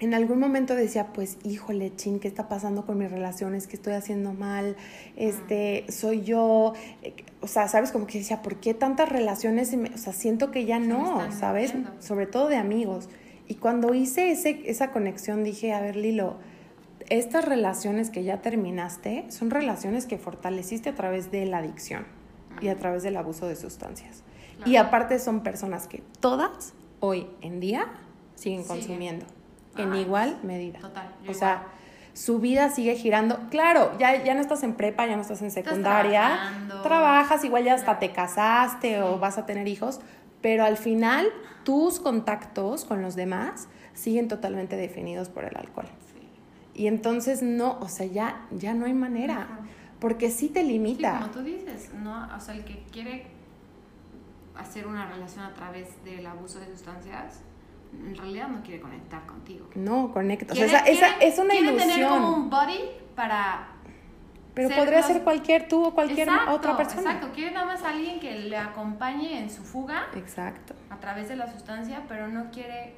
[0.04, 3.68] en algún momento decía, pues, híjole, chin, ¿qué está pasando con mis relaciones?
[3.68, 4.76] ¿Qué estoy haciendo mal?
[5.16, 6.74] Este, soy yo.
[7.02, 7.92] Eh, O sea, ¿sabes?
[7.92, 9.74] Como que decía, ¿por qué tantas relaciones?
[9.94, 11.74] O sea, siento que ya no, ¿sabes?
[12.00, 13.10] Sobre todo de amigos.
[13.48, 16.38] Y cuando hice ese, esa conexión, dije, a ver, Lilo,
[17.10, 22.06] estas relaciones que ya terminaste son relaciones que fortaleciste a través de la adicción
[22.62, 24.24] y a través del abuso de sustancias.
[24.66, 27.88] Y aparte son personas que todas hoy en día
[28.36, 28.68] siguen Siguen.
[28.68, 29.26] consumiendo
[29.78, 30.80] en Ah, igual medida.
[30.80, 31.10] Total.
[31.28, 31.64] O sea,
[32.14, 33.40] su vida sigue girando.
[33.50, 36.54] Claro, ya, ya no estás en prepa, ya no estás en secundaria.
[36.84, 40.00] trabajas, igual ya hasta te casaste o vas a tener hijos,
[40.42, 41.28] pero al final
[41.64, 45.88] tus contactos con los demás siguen totalmente definidos por el alcohol.
[46.14, 46.28] Sí.
[46.82, 49.60] Y entonces no, o sea, ya, ya no hay manera, Ajá.
[50.00, 51.20] porque sí te Sí, limita.
[51.20, 53.26] como tú dices, no, o sea, el que quiere
[54.58, 57.40] hacer una relación a través del abuso de sustancias,
[58.08, 59.68] en realidad no quiere conectar contigo.
[59.76, 60.54] No, conecta.
[60.54, 61.90] O sea, esa, es una quiere ilusión.
[61.92, 62.80] tener como un body
[63.16, 63.68] para
[64.54, 67.02] Pero ser podría los- ser cualquier tú o cualquier Exacto, otra persona.
[67.14, 70.74] Exacto, quiere nada más alguien que le acompañe en su fuga Exacto.
[70.90, 72.96] a través de la sustancia, pero no quiere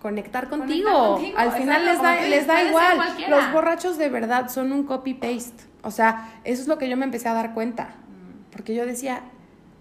[0.00, 1.14] Conectar Conectar contigo.
[1.14, 2.98] contigo, Al final les da, les da igual.
[3.28, 5.64] Los borrachos de verdad son un copy-paste.
[5.82, 7.84] O sea, eso es lo que yo me empecé a dar cuenta.
[8.06, 9.22] mm, Porque yo decía,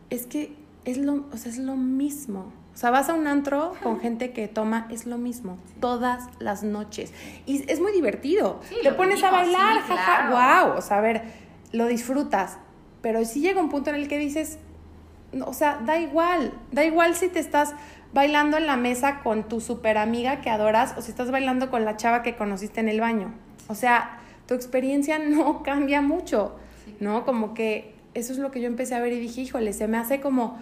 [0.09, 2.53] es que es lo, o sea, es lo mismo.
[2.75, 6.61] O sea, vas a un antro con gente que toma, es lo mismo, todas las
[6.61, 7.11] noches.
[7.45, 8.59] Y es muy divertido.
[8.67, 10.67] Sí, Te pones a bailar, sí, jaja, claro.
[10.67, 10.77] wow.
[10.77, 11.23] O sea, a ver,
[11.71, 12.57] lo disfrutas.
[13.01, 14.59] Pero sí llega un punto en el que dices,
[15.31, 16.53] no, o sea, da igual.
[16.73, 17.73] Da igual si te estás
[18.13, 21.85] bailando en la mesa con tu super amiga que adoras o si estás bailando con
[21.85, 23.33] la chava que conociste en el baño.
[23.67, 26.55] O sea, tu experiencia no cambia mucho.
[26.99, 27.25] ¿no?
[27.25, 29.97] Como que eso es lo que yo empecé a ver y dije, híjole, se me
[29.97, 30.57] hace como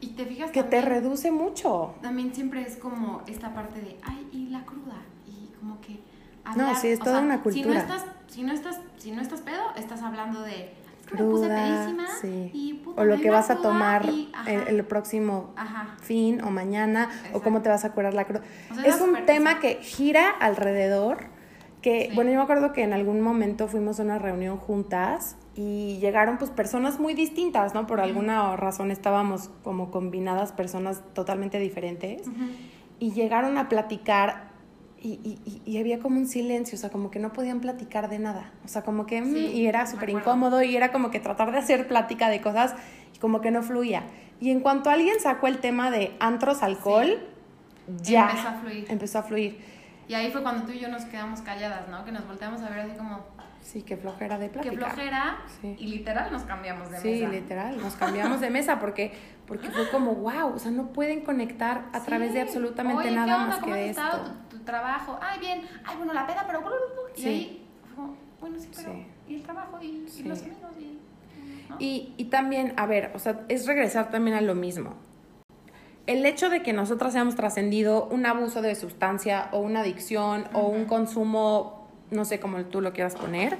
[0.00, 1.94] Y te fijas que te reduce mucho.
[2.00, 6.00] También siempre es como esta parte de, ay, y la cruda, y como que...
[6.56, 7.80] No, sí, es toda sea, una Si no cultura.
[7.80, 10.72] estás si no estás, si no estás pedo, estás hablando de
[11.10, 12.82] cruda, sí.
[12.96, 14.08] o lo que vas a tomar
[14.46, 15.52] el, próximo
[16.00, 18.40] fin o mañana, o cómo te vas a curar la cruz.
[18.84, 21.24] es un tema que gira alrededor,
[21.82, 25.98] que, bueno, yo me acuerdo que en algún momento fuimos a una reunión juntas y
[25.98, 27.86] llegaron pues personas muy distintas, ¿no?
[27.86, 32.22] Por alguna razón estábamos como combinadas personas totalmente diferentes
[32.98, 34.48] y llegaron a platicar
[35.02, 38.18] y, y, y, había como un silencio, o sea, como que no podían platicar de
[38.18, 41.52] nada, o sea, como que, mm, y era súper incómodo y era como que tratar
[41.52, 42.74] de hacer plática de cosas
[43.14, 44.04] y como que no fluía.
[44.40, 47.18] Y en cuanto alguien sacó el tema de antros, alcohol,
[48.02, 48.86] ya empezó a fluir.
[48.88, 49.60] Empezó a fluir.
[50.08, 52.04] Y ahí fue cuando tú y yo nos quedamos calladas, ¿no?
[52.04, 53.39] Que nos volteamos a ver así como...
[53.70, 54.78] Sí, qué flojera de platicar.
[54.78, 55.38] Qué flojera.
[55.62, 57.02] Y literal nos cambiamos de mesa.
[57.02, 59.12] Sí, literal, nos cambiamos de mesa porque,
[59.46, 63.62] porque fue como, wow, o sea, no pueden conectar a través de absolutamente nada más
[63.62, 64.02] que de esto.
[64.64, 66.64] trabajo, ay, bien, ay, bueno, la peda, pero...
[67.14, 67.68] Y ahí,
[68.40, 68.92] bueno, sí, pero...
[69.28, 70.58] Y el trabajo, y, los amigos,
[71.78, 72.14] y...
[72.18, 74.96] Y, también, a ver, o sea, es regresar también a lo mismo.
[76.08, 80.66] El hecho de que nosotras hayamos trascendido un abuso de sustancia o una adicción o
[80.66, 81.79] un consumo,
[82.10, 83.58] no sé cómo tú lo quieras poner.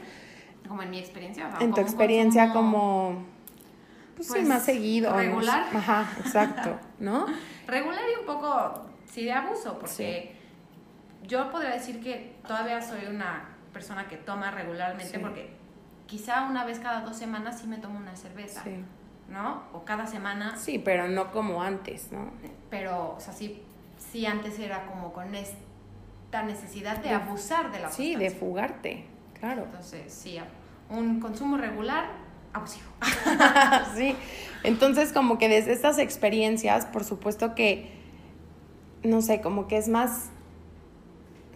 [0.69, 1.51] Como en mi experiencia.
[1.61, 3.25] En tu experiencia como...
[4.17, 5.17] Pues, sí, pues, más seguido.
[5.17, 5.67] Regular.
[5.75, 7.27] Ajá, exacto, ¿no?
[7.67, 10.37] regular y un poco, sí, de abuso, porque
[11.27, 15.51] yo podría decir que todavía soy una persona que toma regularmente porque
[16.07, 18.65] quizá una vez cada dos semanas sí me tomo una cerveza,
[19.29, 19.63] ¿no?
[19.73, 20.57] O cada semana.
[20.57, 22.31] Sí, pero no como antes, ¿no?
[22.69, 23.63] Pero, o sea, sí,
[23.97, 25.35] sí antes era como con
[26.31, 29.05] esta necesidad de, abusar de la Sí, de fugarte,
[29.41, 29.65] claro.
[29.65, 30.39] Entonces, sí,
[30.89, 32.09] un consumo regular
[32.53, 32.87] abusivo.
[33.97, 34.15] sí,
[34.63, 37.91] entonces como que desde estas experiencias, por supuesto que,
[39.03, 40.31] no sé, como que es más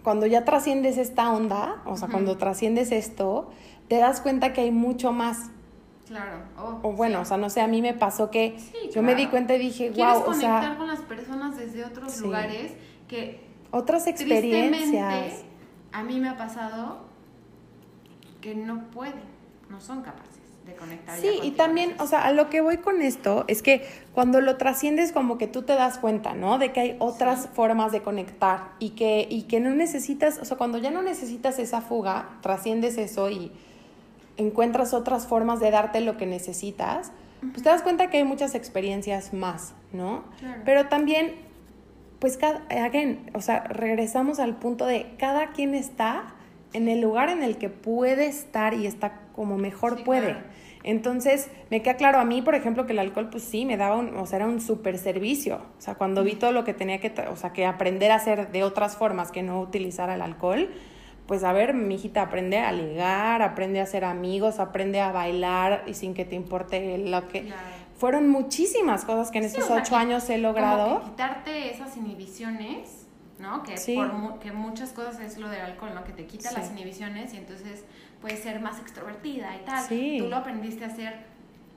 [0.03, 3.49] cuando ya trasciendes esta onda, o sea, cuando trasciendes esto,
[3.87, 5.51] te das cuenta que hay mucho más.
[6.05, 6.39] Claro.
[6.57, 8.57] Oh, o bueno, o sea, no sé, a mí me pasó que
[8.93, 12.19] yo me di cuenta y dije, wow, o sea, conectar con las personas desde otros
[12.19, 12.73] lugares
[13.07, 13.44] que
[13.75, 15.43] otras experiencias.
[15.91, 17.05] A mí me ha pasado
[18.41, 19.23] que no pueden,
[19.69, 21.17] no son capaces de conectar.
[21.19, 24.57] Sí, y también, o sea, a lo que voy con esto es que cuando lo
[24.57, 26.57] trasciendes como que tú te das cuenta, ¿no?
[26.57, 30.57] De que hay otras formas de conectar y que, y que no necesitas, o sea,
[30.57, 33.51] cuando ya no necesitas esa fuga, trasciendes eso y
[34.37, 37.11] encuentras otras formas de darte lo que necesitas,
[37.41, 40.23] pues te das cuenta que hay muchas experiencias más, ¿no?
[40.65, 41.44] Pero también,
[42.19, 46.35] pues, cada, again, o sea, regresamos al punto de cada quien está
[46.73, 50.35] en el lugar en el que puede estar y está como mejor puede.
[50.83, 53.95] Entonces, me queda claro a mí, por ejemplo, que el alcohol, pues sí, me daba
[53.95, 55.61] un, o sea, era un super servicio.
[55.77, 58.51] O sea, cuando vi todo lo que tenía que, o sea, que aprender a hacer
[58.51, 60.69] de otras formas que no utilizar el alcohol,
[61.25, 65.83] pues a ver, mi hijita, aprende a ligar, aprende a hacer amigos, aprende a bailar
[65.87, 67.51] y sin que te importe lo que...
[67.97, 71.03] Fueron muchísimas cosas que en esos ocho años he logrado.
[71.03, 73.07] quitarte esas inhibiciones,
[73.39, 73.63] ¿no?
[73.63, 76.03] Que, por, que muchas cosas es lo del alcohol, ¿no?
[76.03, 77.85] Que te quita las inhibiciones y entonces
[78.21, 79.87] puedes ser más extrovertida y tal.
[79.87, 81.35] Tú lo aprendiste a hacer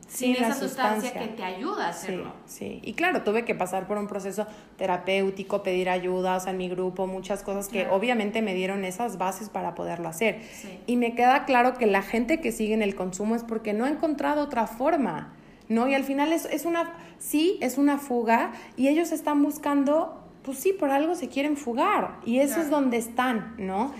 [0.08, 1.12] sin, esa sustancia.
[1.12, 2.32] que te ayuda a hacerlo.
[2.46, 6.58] Sí, y claro, tuve que pasar por un proceso terapéutico, pedir ayuda, o sea, en
[6.58, 10.40] mi grupo, muchas cosas que obviamente me dieron esas bases para poderlo hacer.
[10.86, 13.84] Y me queda claro que la gente que sigue en el consumo es porque no
[13.84, 15.34] ha encontrado otra forma,
[15.68, 15.88] ¿no?
[15.88, 20.58] Y al final es, es una, sí, es una fuga y ellos están buscando, pues
[20.58, 23.92] sí, por algo se quieren fugar y eso es donde están, ¿no?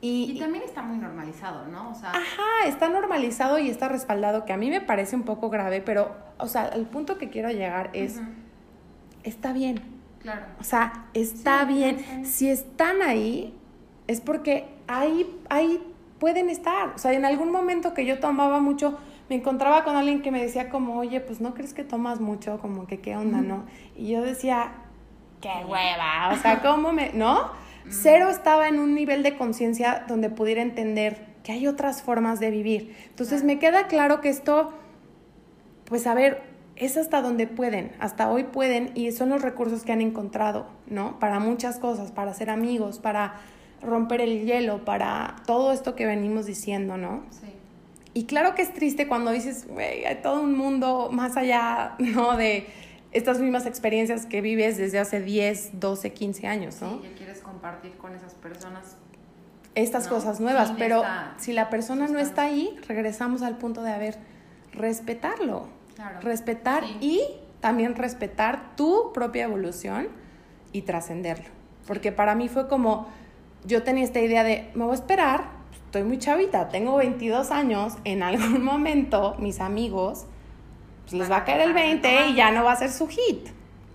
[0.00, 1.90] Y, también está muy normalizado, ¿no?
[1.90, 5.50] O sea, ajá, está normalizado y está respaldado, que a mí me parece un poco
[5.50, 8.20] grave, pero, o sea, el punto que quiero llegar es,
[9.24, 9.80] está bien.
[10.20, 10.46] Claro.
[10.60, 12.24] O sea, está bien.
[12.24, 13.54] Si están ahí,
[14.06, 15.82] es porque ahí, ahí
[16.18, 16.90] pueden estar.
[16.94, 20.40] O sea, en algún momento que yo tomaba mucho, me encontraba con alguien que me
[20.40, 23.64] decía como, oye, pues no crees que tomas mucho, como que qué onda, ¿no?
[23.96, 24.72] Y yo decía,
[25.40, 27.50] qué hueva, o sea, ¿cómo me, no?
[27.88, 32.50] Cero estaba en un nivel de conciencia donde pudiera entender que hay otras formas de
[32.50, 32.96] vivir.
[33.08, 34.72] Entonces me queda claro que esto,
[35.84, 36.42] pues a ver,
[36.74, 41.18] es hasta donde pueden, hasta hoy pueden y son los recursos que han encontrado, ¿no?
[41.18, 43.34] Para muchas cosas, para ser amigos, para
[43.82, 47.22] romper el hielo, para todo esto que venimos diciendo, ¿no?
[47.30, 47.55] Sí.
[48.16, 52.34] Y claro que es triste cuando dices, güey, hay todo un mundo más allá, ¿no?
[52.34, 52.66] De
[53.12, 57.02] estas mismas experiencias que vives desde hace 10, 12, 15 años, ¿no?
[57.02, 58.96] Sí, quieres compartir con esas personas
[59.74, 61.02] estas cosas nuevas, pero
[61.36, 64.16] si la persona no está ahí, regresamos al punto de, haber
[64.72, 65.68] respetarlo,
[66.22, 67.20] respetar y
[67.60, 70.08] también respetar tu propia evolución
[70.72, 71.50] y trascenderlo.
[71.86, 73.08] Porque para mí fue como,
[73.66, 75.55] yo tenía esta idea de, me voy a esperar,
[75.96, 80.26] estoy muy chavita, tengo 22 años, en algún momento mis amigos
[81.04, 83.48] pues, les va a caer el 20 y ya no va a ser su hit.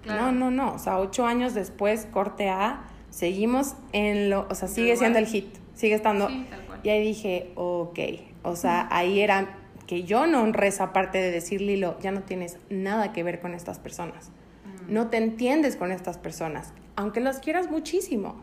[0.07, 4.67] No, no, no, o sea, ocho años después, corte A, seguimos en lo, o sea,
[4.67, 5.45] sigue siendo el hit,
[5.75, 6.27] sigue estando.
[6.81, 7.99] Y ahí dije, ok,
[8.41, 12.23] o sea, ahí era que yo no honré esa parte de decir, Lilo, ya no
[12.23, 14.31] tienes nada que ver con estas personas.
[14.87, 18.41] No te entiendes con estas personas, aunque las quieras muchísimo.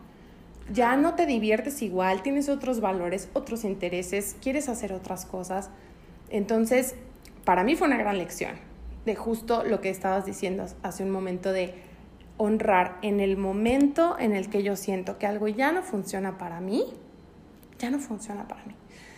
[0.71, 5.69] Ya no te diviertes igual, tienes otros valores, otros intereses, quieres hacer otras cosas.
[6.29, 6.95] Entonces,
[7.43, 8.51] para mí fue una gran lección
[9.05, 11.73] de justo lo que estabas diciendo hace un momento de
[12.37, 16.61] honrar en el momento en el que yo siento que algo ya no funciona para
[16.61, 16.85] mí,
[17.79, 18.75] ya no funciona para mí.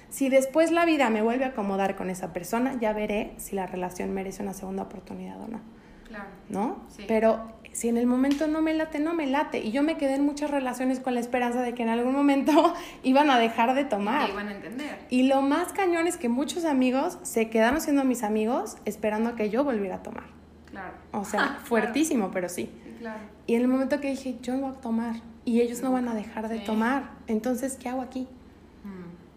[0.09, 3.65] Si después la vida me vuelve a acomodar con esa persona, ya veré si la
[3.67, 5.59] relación merece una segunda oportunidad o no.
[6.07, 6.29] Claro.
[6.49, 6.83] ¿No?
[6.89, 7.03] Sí.
[7.07, 9.59] Pero si en el momento no me late, no me late.
[9.59, 12.73] Y yo me quedé en muchas relaciones con la esperanza de que en algún momento
[13.03, 14.29] iban a dejar de tomar.
[14.29, 14.99] Y iban a entender.
[15.09, 19.35] Y lo más cañón es que muchos amigos se quedaron siendo mis amigos esperando a
[19.35, 20.25] que yo volviera a tomar.
[20.69, 20.93] Claro.
[21.11, 22.69] O sea, fuertísimo, pero sí.
[22.99, 23.19] Claro.
[23.47, 26.07] Y en el momento que dije, yo no voy a tomar y ellos no van
[26.07, 28.27] a dejar de tomar, entonces, ¿qué hago aquí?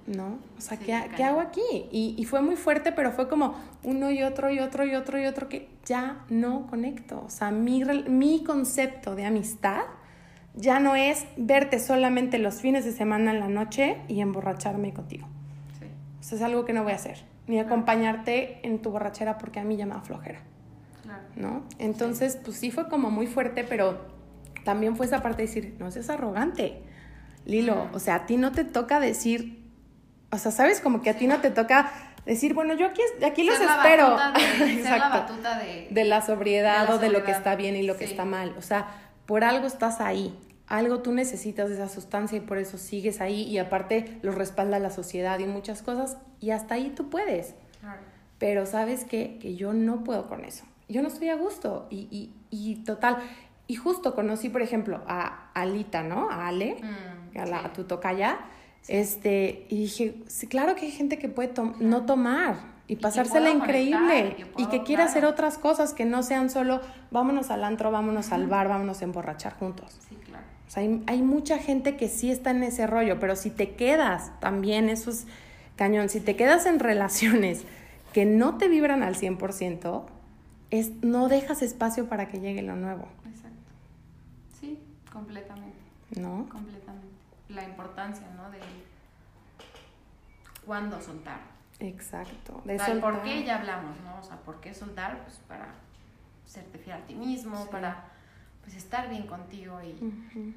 [0.07, 0.39] ¿No?
[0.59, 1.87] O sea, ¿qué, hago aquí?
[1.91, 5.21] Y, y, fue muy fuerte, pero fue como uno y otro y otro y otro
[5.21, 7.23] y otro que ya no conecto.
[7.25, 9.83] O sea, mi, mi concepto de amistad
[10.55, 15.27] ya no es verte solamente los fines de semana en la noche y emborracharme contigo.
[15.79, 15.87] Sí.
[16.21, 17.25] O sea, es algo que no voy a hacer.
[17.47, 20.41] Ni acompañarte en tu borrachera porque a mí ya me da flojera.
[21.03, 21.23] Claro.
[21.37, 21.63] ¿No?
[21.79, 24.07] Entonces, pues sí fue como muy fuerte, pero
[24.65, 26.83] también fue esa parte de decir, no seas arrogante.
[27.45, 29.64] Lilo, o sea, a ti no te toca decir
[30.35, 30.81] o sea, ¿sabes?
[30.81, 31.93] Como que a ti no te toca
[32.27, 34.17] decir, bueno, yo aquí, aquí los espero.
[34.59, 37.97] De, la batuta de, de la sobriedad o de lo que está bien y lo
[37.97, 38.55] que está mal.
[38.59, 38.89] O sea,
[39.27, 40.37] por algo estás ahí.
[40.67, 43.43] Algo tú necesitas de esa sustancia y por eso sigues ahí.
[43.43, 46.17] Y aparte lo respalda la sociedad y muchas cosas.
[46.41, 47.55] Y hasta ahí tú puedes.
[48.39, 49.39] Pero sabes qué?
[49.41, 50.65] que yo no puedo con eso.
[50.89, 51.87] Yo no estoy a gusto.
[51.91, 53.19] Y, y, y total.
[53.69, 56.29] Y justo conocí, por ejemplo, a Alita, ¿no?
[56.29, 58.41] A Ale, mm, a, la, a tu tocaya
[58.89, 64.37] este, y dije, sí, claro que hay gente que puede no tomar y, pasársela increíble
[64.59, 66.81] y que, quiere hacer otras cosas que no sean solo
[67.11, 69.99] vámonos al antro, vámonos al bar, vámonos a emborrachar juntos.
[70.09, 70.45] Sí, claro.
[70.69, 73.75] O sea, hay, hay, mucha gente que sí está en ese rollo, pero si te
[73.75, 75.27] quedas también, eso es
[75.77, 77.65] cañón, si te quedas en relaciones
[78.13, 80.05] que no te vibran al 100%,
[80.71, 83.09] es, no dejas espacio para que llegue lo nuevo.
[83.27, 83.73] Exacto.
[84.61, 84.79] Sí,
[85.11, 85.79] completamente.
[86.21, 86.47] ¿No?
[86.51, 86.84] Completamente
[87.55, 88.51] la importancia, ¿no?
[88.51, 88.61] De
[90.65, 91.41] cuándo soltar.
[91.81, 92.63] Exacto.
[92.65, 93.01] De soltar.
[93.01, 94.19] ¿Por qué ya hablamos, no?
[94.19, 95.23] O sea, ¿por qué soltar?
[95.25, 95.75] Pues para
[96.47, 98.05] serte fiel a ti mismo, para
[98.63, 100.55] pues estar bien contigo y,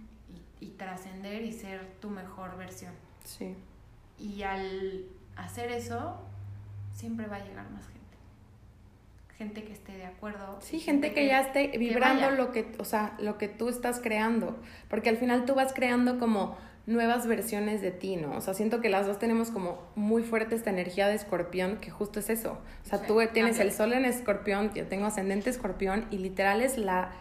[0.61, 2.93] y, trascender y ser tu mejor versión.
[3.25, 3.55] Sí.
[4.17, 6.17] Y al hacer eso,
[6.93, 7.97] siempre va a llegar más gente.
[9.37, 10.57] Gente que esté de acuerdo.
[10.61, 14.57] Sí, gente, que, ya esté vibrando lo que, o sea, lo que tú estás creando.
[14.89, 16.57] Porque al final tú vas creando como
[16.87, 18.35] nuevas versiones de ti, ¿no?
[18.35, 21.91] O sea, siento que las dos tenemos como muy fuerte esta energía de escorpión, que
[21.91, 22.57] justo es eso.
[22.85, 26.77] O sea, tú tienes el sol en escorpión, yo tengo ascendente escorpión y literal es
[26.77, 27.11] la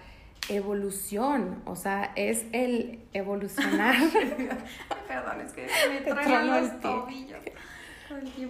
[0.49, 3.97] evolución, o sea, es el evolucionar.
[5.09, 7.41] Perdón, es que me traen los tobillos.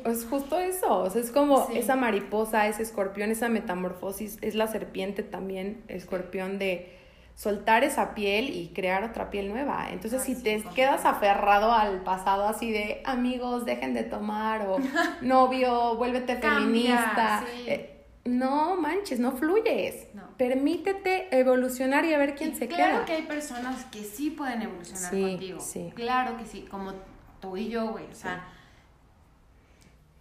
[0.04, 4.66] Es justo eso, o sea, es como esa mariposa, ese escorpión, esa metamorfosis, es la
[4.66, 6.94] serpiente también, escorpión de
[7.36, 9.88] soltar esa piel y crear otra piel nueva.
[9.90, 14.78] Entonces, si te quedas aferrado al pasado así de amigos, dejen de tomar o
[15.20, 17.44] novio, vuélvete feminista.
[17.66, 17.92] Eh,
[18.24, 20.08] no manches, no fluyes.
[20.38, 22.90] Permítete evolucionar y a ver quién se queda.
[22.90, 25.58] Claro que hay personas que sí pueden evolucionar contigo.
[25.94, 26.94] Claro que sí, como
[27.40, 28.06] tú y yo, güey.
[28.10, 28.48] O sea,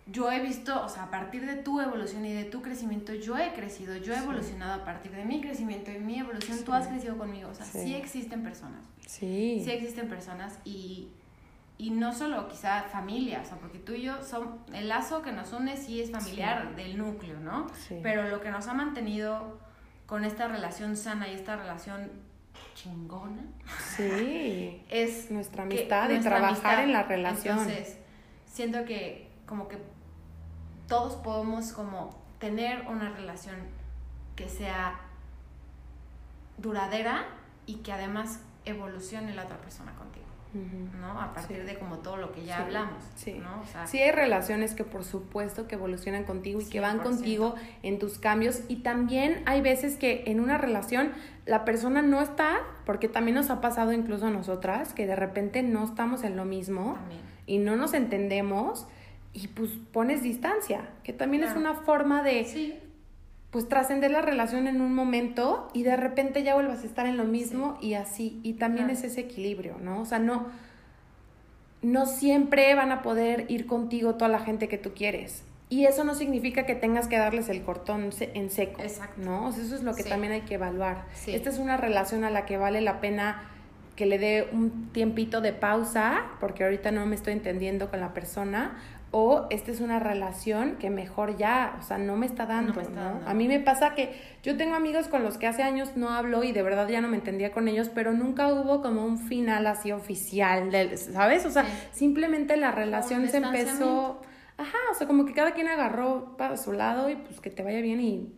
[0.07, 3.37] yo he visto, o sea, a partir de tu evolución y de tu crecimiento, yo
[3.37, 6.87] he crecido, yo he evolucionado a partir de mi crecimiento y mi evolución, tú has
[6.87, 8.85] crecido conmigo, o sea, sí, existen personas.
[9.07, 9.61] Sí.
[9.63, 11.07] Sí existen personas y,
[11.79, 15.31] y no solo quizá familia, o sea, porque tú y yo son, el lazo que
[15.31, 17.65] nos une sí es familiar del núcleo, ¿no?
[18.03, 19.59] Pero lo que nos ha mantenido
[20.05, 22.11] con esta relación sana y esta relación
[22.75, 23.41] chingona.
[23.97, 24.83] Sí.
[24.91, 27.57] es nuestra amistad y trabajar en la relación.
[27.57, 27.97] Entonces,
[28.45, 29.77] siento que como que
[30.87, 33.55] todos podemos como tener una relación
[34.35, 34.99] que sea
[36.57, 37.25] duradera
[37.65, 40.25] y que además evolucione la otra persona contigo.
[41.01, 41.19] ¿no?
[41.19, 43.33] A partir de como todo lo que ya hablamos, sí.
[43.33, 43.61] ¿no?
[43.85, 48.19] sí hay relaciones que por supuesto que evolucionan contigo y que van contigo en tus
[48.19, 51.11] cambios y también hay veces que en una relación
[51.45, 55.61] la persona no está, porque también nos ha pasado incluso a nosotras, que de repente
[55.61, 56.97] no estamos en lo mismo.
[57.47, 58.87] y no nos entendemos
[59.35, 62.79] y pues pones distancia, que también es una forma de
[63.51, 67.17] pues trascender la relación en un momento y de repente ya vuelvas a estar en
[67.17, 70.01] lo mismo y así, y también es ese equilibrio, ¿no?
[70.01, 70.47] O sea, no
[71.81, 75.43] no siempre van a poder ir contigo toda la gente que tú quieres.
[75.69, 78.81] Y eso no significa que tengas que darles el cortón en seco.
[78.81, 79.21] Exacto.
[79.21, 79.49] ¿No?
[79.49, 81.05] eso es lo que también hay que evaluar.
[81.27, 83.51] Esta es una relación a la que vale la pena
[83.95, 88.13] que le dé un tiempito de pausa, porque ahorita no me estoy entendiendo con la
[88.13, 88.77] persona,
[89.17, 92.73] o esta es una relación que mejor ya, o sea, no me está dando,
[93.25, 94.13] A mí me pasa que
[94.43, 97.07] yo tengo amigos con los que hace años no hablo y de verdad ya no
[97.07, 101.45] me entendía con ellos, pero nunca hubo como un final así oficial, ¿sabes?
[101.45, 104.19] O sea, simplemente la relación se empezó,
[104.57, 107.63] ajá, o sea, como que cada quien agarró para su lado y pues que te
[107.63, 108.33] vaya bien y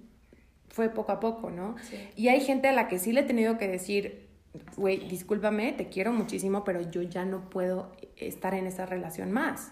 [0.69, 1.75] fue poco a poco, ¿no?
[2.15, 4.26] Y hay gente a la que sí le he tenido que decir,
[4.75, 9.71] güey, discúlpame, te quiero muchísimo, pero yo ya no puedo estar en esa relación más.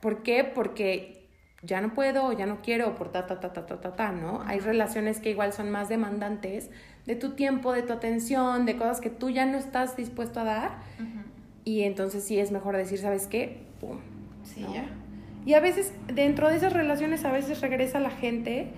[0.00, 0.44] ¿Por qué?
[0.44, 1.28] Porque
[1.62, 4.42] ya no puedo, ya no quiero, por ta, ta, ta, ta, ta, ta, ta, ¿no?
[4.46, 6.70] Hay relaciones que igual son más demandantes
[7.06, 10.44] de tu tiempo, de tu atención, de cosas que tú ya no estás dispuesto a
[10.44, 10.78] dar.
[11.64, 13.62] Y entonces sí es mejor decir, ¿sabes qué?
[13.80, 13.98] Pum.
[14.42, 14.86] Sí, ya.
[15.46, 18.72] Y a veces, dentro de esas relaciones, a veces regresa la gente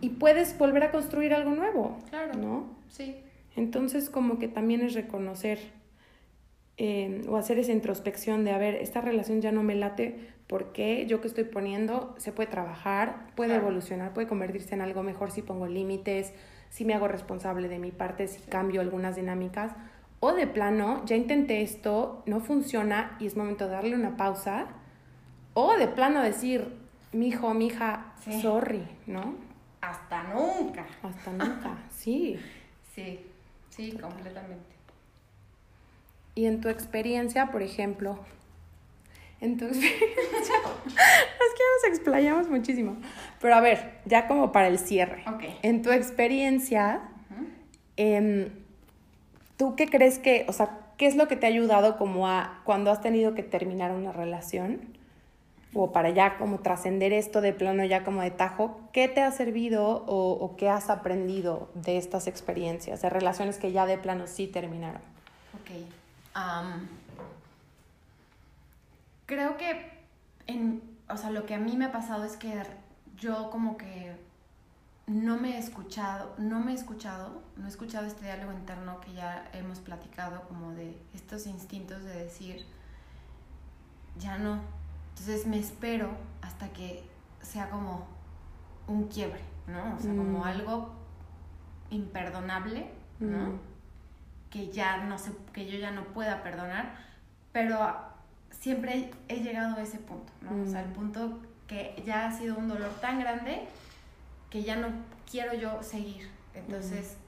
[0.00, 1.98] y puedes volver a construir algo nuevo.
[2.10, 2.34] Claro.
[2.34, 2.66] ¿No?
[2.88, 3.16] Sí.
[3.56, 5.58] Entonces como que también es reconocer
[6.82, 11.04] eh, o hacer esa introspección de, a ver, esta relación ya no me late, porque
[11.06, 15.42] yo que estoy poniendo se puede trabajar, puede evolucionar, puede convertirse en algo mejor si
[15.42, 16.32] pongo límites,
[16.70, 19.72] si me hago responsable de mi parte, si cambio algunas dinámicas,
[20.20, 24.68] o de plano, ya intenté esto, no funciona y es momento de darle una pausa,
[25.52, 26.76] o de plano decir,
[27.12, 29.34] mi hijo, mi hija, sorry, ¿no?
[29.80, 30.86] Hasta nunca.
[31.02, 32.38] Hasta nunca, sí.
[32.94, 33.29] Sí.
[33.80, 34.74] Sí, completamente.
[36.34, 38.18] Y en tu experiencia, por ejemplo,
[39.40, 42.98] en tu experiencia, es que nos explayamos muchísimo.
[43.40, 45.24] Pero a ver, ya como para el cierre.
[45.62, 47.00] En tu experiencia,
[47.96, 48.50] em,
[49.56, 52.60] ¿tú qué crees que, o sea, qué es lo que te ha ayudado como a
[52.64, 54.99] cuando has tenido que terminar una relación?
[55.72, 59.30] O para ya como trascender esto de plano ya como de tajo, ¿qué te ha
[59.30, 64.48] servido o, qué has aprendido de estas experiencias, de relaciones que ya de plano sí
[64.48, 65.02] terminaron?
[65.54, 65.70] Ok.
[69.26, 69.92] creo que,
[70.46, 72.52] en, o sea, lo que a mí me ha pasado es que
[73.16, 74.16] yo como que
[75.06, 79.12] no me he escuchado, no me he escuchado, no he escuchado este diálogo interno que
[79.12, 82.66] ya hemos platicado como de estos instintos de decir,
[84.18, 84.60] ya no,
[85.20, 86.08] entonces me espero
[86.40, 87.02] hasta que
[87.42, 88.06] sea como
[88.86, 89.94] un quiebre, ¿no?
[89.94, 90.44] O sea, como mm.
[90.44, 90.92] algo
[91.90, 93.50] imperdonable, ¿no?
[93.50, 93.60] Mm.
[94.48, 96.94] Que ya no sé, que yo ya no pueda perdonar,
[97.52, 97.78] pero
[98.48, 100.62] siempre he llegado a ese punto, ¿no?
[100.62, 100.94] O sea, el mm.
[100.94, 103.68] punto que ya ha sido un dolor tan grande
[104.48, 104.88] que ya no
[105.30, 106.30] quiero yo seguir.
[106.54, 107.18] Entonces,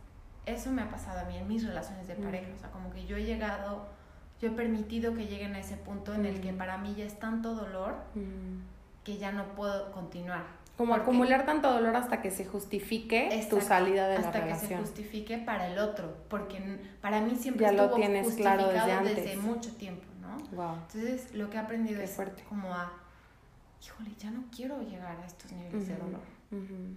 [0.46, 3.04] eso me ha pasado a mí en mis relaciones de pareja, o sea, como que
[3.04, 3.86] yo he llegado
[4.42, 6.58] yo he permitido que lleguen a ese punto en el que mm.
[6.58, 9.04] para mí ya es tanto dolor mm.
[9.04, 10.42] que ya no puedo continuar.
[10.76, 14.52] Como acumular tanto dolor hasta que se justifique tu salida de la relación.
[14.52, 16.58] Hasta que se justifique para el otro, porque
[17.00, 20.38] para mí siempre ya estuvo lo tienes justificado claro desde, mucho tiempo, ¿no?
[20.74, 22.18] Entonces, lo que he aprendido es
[22.48, 22.92] como a,
[23.80, 26.20] híjole, ya no quiero llegar a estos niveles de dolor.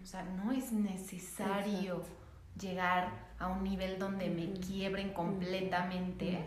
[0.02, 2.02] O sea, no es necesario
[2.60, 6.40] llegar a un nivel donde me quiebren completamente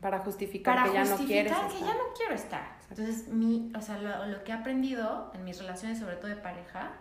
[0.00, 1.68] para justificar que ya no quieres estar.
[1.68, 2.76] que ya no quiero estar.
[2.90, 6.92] Entonces, mi, o sea, lo, que he aprendido en mis relaciones, sobre todo de pareja,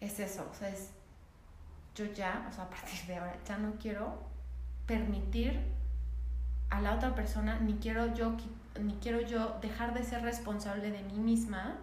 [0.00, 0.48] es eso.
[0.50, 0.90] O sea, es
[1.94, 4.18] yo ya, o sea, a partir de ahora, ya no quiero
[4.86, 5.60] permitir
[6.70, 8.36] a la otra persona, ni quiero yo,
[8.80, 11.76] ni quiero yo dejar de ser responsable de mí misma,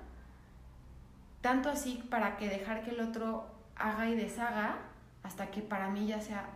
[1.41, 4.77] tanto así para que dejar que el otro haga y deshaga,
[5.23, 6.49] hasta que para mí ya sea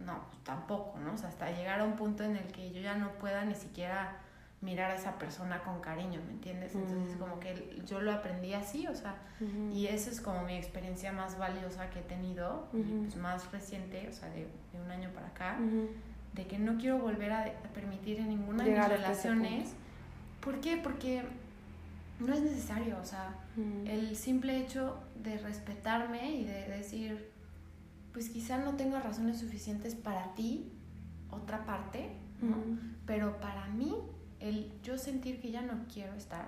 [0.00, 1.14] no, tampoco, ¿no?
[1.14, 3.54] O sea, hasta llegar a un punto en el que yo ya no pueda ni
[3.54, 4.16] siquiera
[4.60, 6.74] mirar a esa persona con cariño, ¿me entiendes?
[6.74, 7.18] Entonces, mm.
[7.18, 9.16] como que yo lo aprendí así, o sea,
[9.72, 14.12] y esa es como mi experiencia más valiosa que he tenido, pues más reciente, o
[14.12, 14.48] sea, de,
[14.84, 15.58] un año para acá,
[16.32, 19.74] de que no quiero volver a, permitir en ninguna de mis relaciones.
[20.40, 20.76] ¿Por qué?
[20.76, 21.22] Porque
[22.18, 23.34] no es necesario, o sea,
[23.86, 27.27] el simple hecho de respetarme y de decir,
[28.18, 30.72] pues quizá no tenga razones suficientes para ti,
[31.30, 32.08] otra parte,
[32.40, 32.56] ¿no?
[33.06, 33.94] Pero para mí,
[34.40, 36.46] el yo sentir que ya no quiero estar,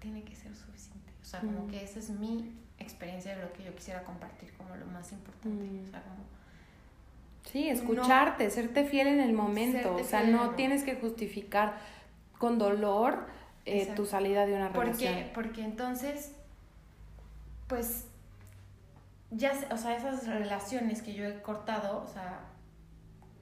[0.00, 1.12] tiene que ser suficiente.
[1.22, 2.50] O sea, como que esa es mi
[2.80, 5.64] experiencia de lo que yo quisiera compartir como lo más importante.
[5.86, 6.24] O sea, como...
[7.52, 9.94] Sí, escucharte, serte fiel en el momento.
[9.94, 11.78] O sea, no tienes que justificar
[12.36, 13.28] con dolor
[13.64, 15.14] eh, tu salida de una relación.
[15.14, 16.32] Porque, porque entonces,
[17.68, 18.05] pues,
[19.30, 22.40] ya, o sea, esas relaciones que yo he cortado, o sea,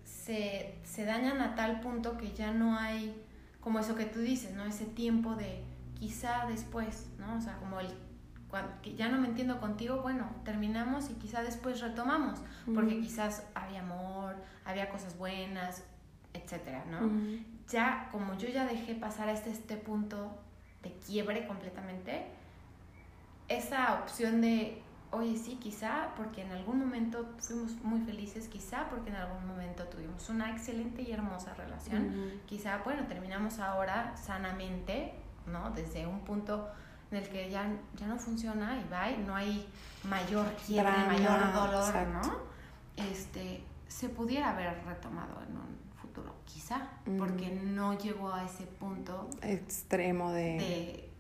[0.05, 3.23] se, se dañan a tal punto que ya no hay,
[3.61, 4.65] como eso que tú dices, ¿no?
[4.65, 5.63] Ese tiempo de
[5.99, 7.37] quizá después, ¿no?
[7.37, 7.89] O sea, como el
[8.83, 12.39] que ya no me entiendo contigo, bueno, terminamos y quizá después retomamos,
[12.73, 15.83] porque quizás había amor, había cosas buenas,
[16.33, 17.11] etcétera, ¿no?
[17.69, 20.39] Ya, como yo ya dejé pasar a este, este punto
[20.83, 22.27] de quiebre completamente,
[23.49, 24.83] esa opción de,
[25.15, 29.85] oye, sí, quizá porque en algún momento fuimos muy felices, quizá porque en algún momento
[29.85, 35.15] tuvimos una excelente y hermosa relación, quizá, bueno, terminamos ahora sanamente,
[35.47, 35.71] ¿no?
[35.71, 36.69] Desde un punto
[37.11, 39.67] en el que ya, ya no funciona y va, y no hay
[40.05, 42.55] mayor quiebre, mayor dolor, ¿no?
[42.97, 46.89] Este, se pudiera haber retomado en un futuro, quizá,
[47.19, 50.43] porque no llegó a ese punto extremo de...
[50.59, 51.11] de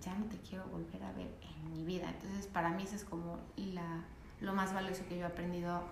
[0.00, 1.28] ya no te quiero volver a ver
[1.62, 2.08] en mi vida.
[2.10, 4.04] Entonces, para mí eso es como la,
[4.40, 5.82] lo más valioso que yo he aprendido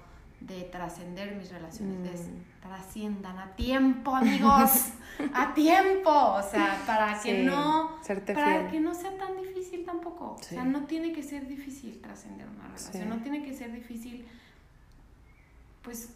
[0.40, 2.60] de trascender mis relaciones, mm.
[2.62, 4.92] trasciendan a tiempo, amigos,
[5.34, 7.96] a tiempo, o sea, para que no
[8.34, 12.46] para que no sea tan difícil tampoco, o sea, no tiene que ser difícil trascender
[12.48, 14.26] una relación, no tiene que ser difícil
[15.82, 16.14] pues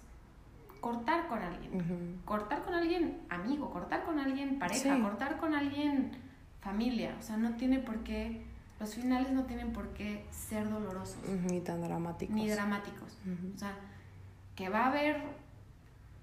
[0.81, 6.13] cortar con alguien, cortar con alguien amigo, cortar con alguien pareja, cortar con alguien
[6.61, 8.45] familia, o sea, no tiene por qué
[8.83, 11.23] los finales no tienen por qué ser dolorosos.
[11.49, 12.35] Ni tan dramáticos.
[12.35, 13.17] Ni dramáticos.
[13.55, 13.77] O sea,
[14.57, 15.23] que va a haber,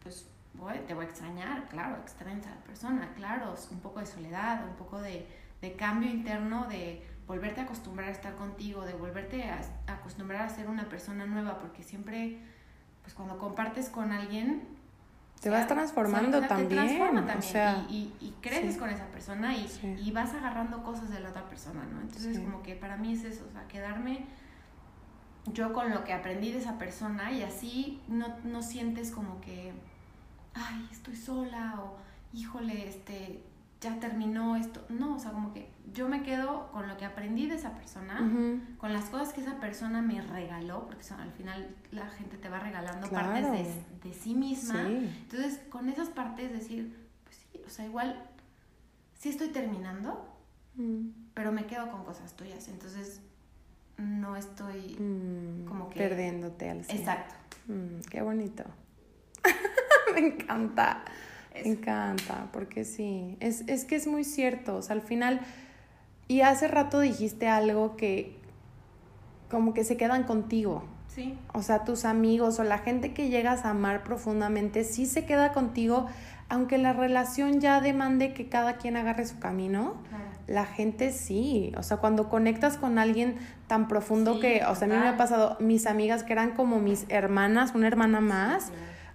[0.03, 0.27] pues
[0.85, 4.75] te voy a extrañar, claro, extrañas a la persona, claro, un poco de soledad, un
[4.75, 5.25] poco de,
[5.61, 10.49] de cambio interno, de volverte a acostumbrar a estar contigo, de volverte a, acostumbrar a
[10.49, 12.39] ser una persona nueva, porque siempre,
[13.03, 14.78] pues cuando compartes con alguien...
[15.41, 17.17] Te vas transformando también.
[17.17, 19.67] O sea, y, y, creces con esa persona y,
[20.03, 22.01] y, vas agarrando cosas de la otra persona, ¿no?
[22.01, 24.25] Entonces, como que para mí es eso, o sea, quedarme
[25.53, 29.71] yo con lo que aprendí de esa persona y así no, no sientes como que,
[30.53, 31.97] ay, estoy sola o,
[32.33, 33.41] híjole, este,
[33.81, 34.85] ya terminó esto.
[34.89, 38.19] No, o sea, como que yo me quedo con lo que aprendí de esa persona,
[38.77, 42.59] con las cosas que esa persona me regaló, porque al final la gente te va
[42.59, 44.87] regalando partes de, sí misma.
[44.87, 48.29] Entonces, con esas partes decir, pues sí, o sea, igual
[49.17, 50.27] sí estoy terminando,
[50.75, 51.09] mm.
[51.33, 52.67] pero me quedo con cosas tuyas.
[52.67, 53.21] Entonces,
[53.97, 55.99] no estoy mm, como que...
[55.99, 56.99] Perdiéndote al cielo.
[56.99, 57.35] Exacto.
[57.67, 58.63] Mm, qué bonito.
[60.13, 61.03] me encanta.
[61.53, 64.75] Me encanta, porque sí, es, es que es muy cierto.
[64.75, 65.41] O sea, al final,
[66.27, 68.37] y hace rato dijiste algo que
[69.49, 70.83] como que se quedan contigo.
[71.07, 71.37] Sí.
[71.53, 75.51] O sea, tus amigos o la gente que llegas a amar profundamente sí se queda
[75.53, 76.05] contigo,
[76.49, 79.95] aunque la relación ya demande que cada quien agarre su camino.
[80.47, 83.37] La gente sí, o sea, cuando conectas con alguien
[83.67, 86.79] tan profundo que, o sea, a mí me ha pasado, mis amigas que eran como
[86.79, 88.71] mis hermanas, una hermana más,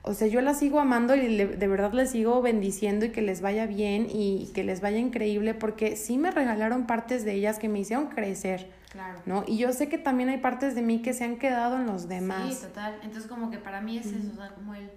[0.07, 3.41] o sea, yo las sigo amando y de verdad les sigo bendiciendo y que les
[3.41, 7.71] vaya bien y, que les vaya increíble porque sí me regalaron partes de ellas que
[7.71, 8.71] me hicieron crecer.
[8.93, 9.21] Claro.
[9.25, 9.45] ¿No?
[9.47, 12.07] Y yo sé que también hay partes de mí que se han quedado en los
[12.07, 12.55] demás.
[12.55, 13.01] Sí, total.
[13.03, 14.91] Entonces como que para mí es eso, o sea, como el,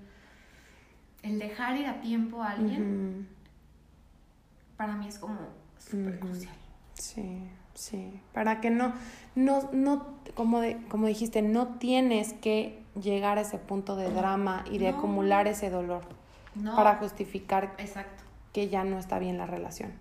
[1.24, 3.30] el dejar ir a tiempo a alguien,
[4.76, 5.39] para mí es como
[5.80, 6.53] súper crucial.
[6.95, 8.20] Sí, sí.
[8.34, 8.93] Para que no,
[9.36, 14.64] no, no, como, de, como dijiste, no tienes que llegar a ese punto de drama
[14.72, 16.02] y de acumular ese dolor
[16.76, 18.24] para justificar Exacto.
[18.54, 19.93] que ya no está bien la relación.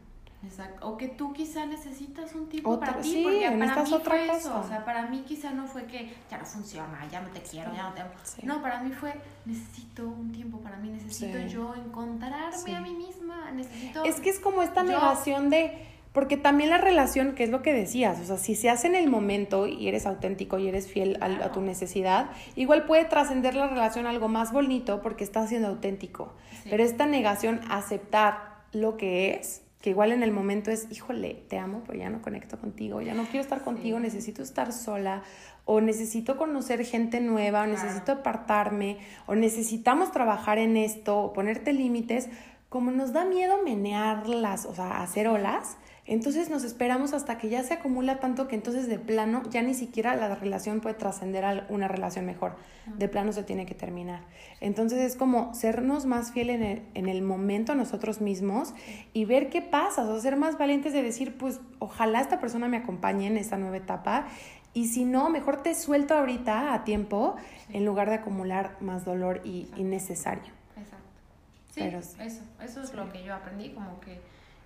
[0.44, 0.88] Exacto.
[0.88, 4.38] O que tú quizá necesitas un tiempo para ti, porque para mí otra fue cosa.
[4.38, 4.60] eso.
[4.60, 7.74] O sea, para mí quizá no fue que ya no funciona, ya no te quiero,
[7.74, 8.10] ya no te amo.
[8.44, 13.50] No, para mí fue necesito un tiempo para mí, necesito yo encontrarme a mí misma,
[13.52, 14.04] necesito...
[14.04, 17.74] Es que es como esta negación de porque también la relación, que es lo que
[17.74, 21.18] decías, o sea, si se hace en el momento y eres auténtico y eres fiel
[21.20, 25.68] a, tu necesidad, igual puede trascender la relación a algo más bonito porque estás siendo
[25.68, 26.32] auténtico.
[26.70, 31.58] Pero esta negación aceptar lo que es, que igual en el momento es, híjole, te
[31.58, 35.22] amo, pero ya no conecto contigo, ya no quiero estar contigo, necesito estar sola,
[35.66, 38.96] o necesito conocer gente nueva, o necesito apartarme,
[39.26, 42.30] o necesitamos trabajar en esto, o ponerte límites,
[42.70, 45.76] como nos da miedo menearlas, o sea, hacer olas,
[46.06, 49.74] entonces nos esperamos hasta que ya se acumula tanto que entonces de plano ya ni
[49.74, 52.54] siquiera la relación puede trascender a una relación mejor.
[52.96, 54.20] De plano se tiene que terminar.
[54.60, 58.72] Entonces es como sernos más fieles en el, en el momento a nosotros mismos
[59.12, 62.76] y ver qué pasa, o ser más valientes de decir, pues ojalá esta persona me
[62.76, 64.28] acompañe en esta nueva etapa
[64.74, 67.34] y si no, mejor te suelto ahorita a tiempo
[67.72, 70.52] en lugar de acumular más dolor y innecesario.
[70.76, 71.06] Exacto.
[71.72, 74.20] Sí, eso, eso es lo que yo aprendí, como que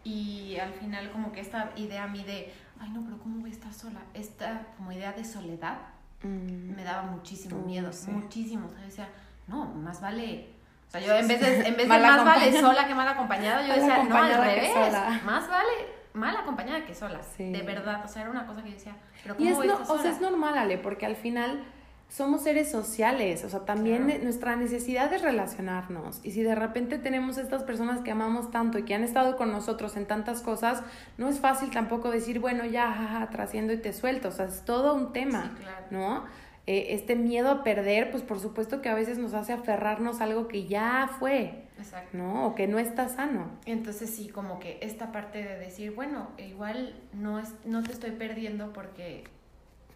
[0.04, 3.50] y al final como que esta idea a mí de, ay no, pero ¿cómo voy
[3.50, 4.00] a estar sola?
[4.14, 5.78] Esta como idea de soledad
[6.22, 6.74] Mm.
[6.76, 8.10] me daba muchísimo Mm, miedo, sí.
[8.10, 8.66] muchísimo.
[8.66, 9.08] O sea, yo decía,
[9.46, 10.50] no, más vale.
[10.86, 13.66] O sea, yo en vez de, en vez de más vale sola que mal acompañada,
[13.66, 14.70] yo decía, no, al revés.
[14.70, 15.20] sola.
[15.24, 15.70] Más vale
[16.12, 17.20] mal acompañada que sola.
[17.36, 17.50] Sí.
[17.50, 18.02] De verdad.
[18.04, 19.80] O sea, era una cosa que yo decía, pero Y ¿cómo es, voy a no,
[19.80, 20.14] estar o sea, sola?
[20.14, 21.64] es normal, Ale, porque al final
[22.10, 24.24] somos seres sociales, o sea, también Claro.
[24.24, 26.20] nuestra necesidad es relacionarnos.
[26.24, 29.52] Y si de repente tenemos estas personas que amamos tanto y que han estado con
[29.52, 30.82] nosotros en tantas cosas,
[31.18, 34.28] no es fácil tampoco decir, bueno, ya, jaja, trasciendo y te suelto.
[34.28, 35.86] O sea, es todo un tema, Sí, claro.
[35.90, 36.24] ¿no?
[36.66, 40.24] Eh, este miedo a perder, pues por supuesto que a veces nos hace aferrarnos a
[40.24, 42.16] algo que ya fue, Exacto.
[42.18, 42.46] ¿no?
[42.46, 43.50] O que no está sano.
[43.66, 48.10] Entonces sí, como que esta parte de decir, bueno, igual no, es, no te estoy
[48.10, 49.24] perdiendo porque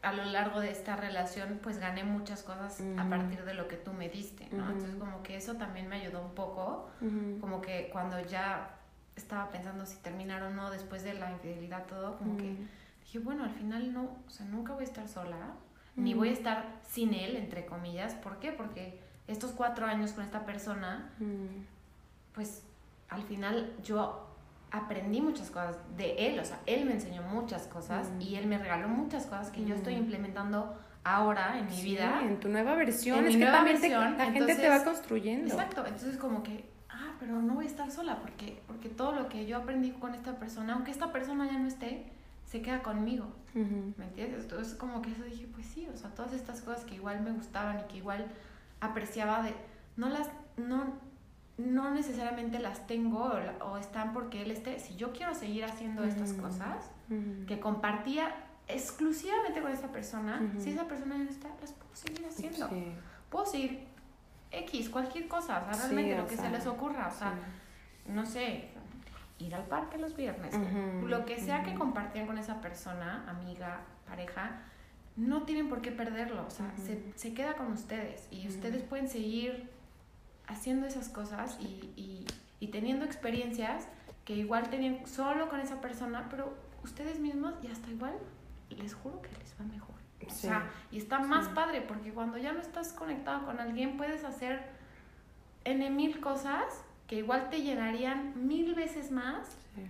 [0.04, 3.76] a lo largo de esta relación pues gané muchas cosas a partir de lo que
[3.76, 4.70] tú me diste, ¿no?
[4.70, 6.88] Entonces como que eso también me ayudó un poco,
[7.40, 8.76] como que cuando ya
[9.16, 12.56] estaba pensando si terminar o no después de la infidelidad todo, como que
[13.02, 15.54] dije, bueno, al final no, o sea, nunca voy a estar sola,
[15.96, 18.52] ni voy a estar sin él, entre comillas, ¿por qué?
[18.52, 21.10] Porque estos cuatro años con esta persona
[22.34, 22.62] pues
[23.08, 24.33] al final yo
[24.76, 28.20] aprendí muchas cosas de él, o sea, él me enseñó muchas cosas Mm.
[28.20, 29.98] y él me regaló muchas cosas que yo estoy Mm.
[29.98, 32.20] implementando ahora en mi Sí, vida.
[32.22, 33.18] en tu nueva versión.
[33.20, 35.46] En es mi que nueva también te- versión, la gente te entonces- va construyendo.
[35.46, 39.28] Exacto, entonces como que, ah, pero no voy a estar sola porque, porque todo lo
[39.28, 42.06] que yo aprendí con esta persona, aunque esta persona ya no esté,
[42.46, 43.26] se queda conmigo.
[43.54, 44.42] ¿me entiendes?
[44.42, 47.30] Entonces como que eso dije, pues sí, o sea, todas estas cosas que igual me
[47.30, 48.26] gustaban y que igual
[48.80, 49.54] apreciaba de,
[49.96, 50.94] no las, no,
[51.56, 55.64] no necesariamente las tengo o, la- o están porque él esté, si yo quiero seguir
[55.64, 56.42] haciendo estas Ujú.
[56.42, 57.46] cosas Ujú.
[57.46, 58.34] que compartía
[58.66, 62.68] exclusivamente con esa persona, si esa persona no está, las puedo seguir haciendo.
[62.68, 62.92] Sí,
[63.30, 63.84] Puedo seguir
[64.52, 68.12] X, cualquier cosa, o sea, realmente lo que sea, se les ocurra, o sea, sí.
[68.12, 68.68] no sé,
[69.38, 70.54] ir al parque los viernes,
[71.04, 74.60] lo que sea que compartían con esa persona, amiga, pareja,
[75.16, 79.08] no tienen por qué perderlo, o sea, se, se queda con ustedes y ustedes pueden
[79.08, 79.70] seguir
[80.46, 82.26] haciendo esas cosas y, y,
[82.60, 83.88] y teniendo experiencias
[84.24, 88.14] que igual tenían solo con esa persona, pero ustedes mismos y hasta igual
[88.70, 89.94] les juro que les va mejor.
[90.26, 90.46] O Sí.
[90.48, 91.50] sea, y está más Sí.
[91.54, 94.62] padre porque cuando ya no estás conectado con alguien puedes hacer
[95.64, 96.64] N mil cosas
[97.06, 99.82] que igual te llenarían mil veces más Sí.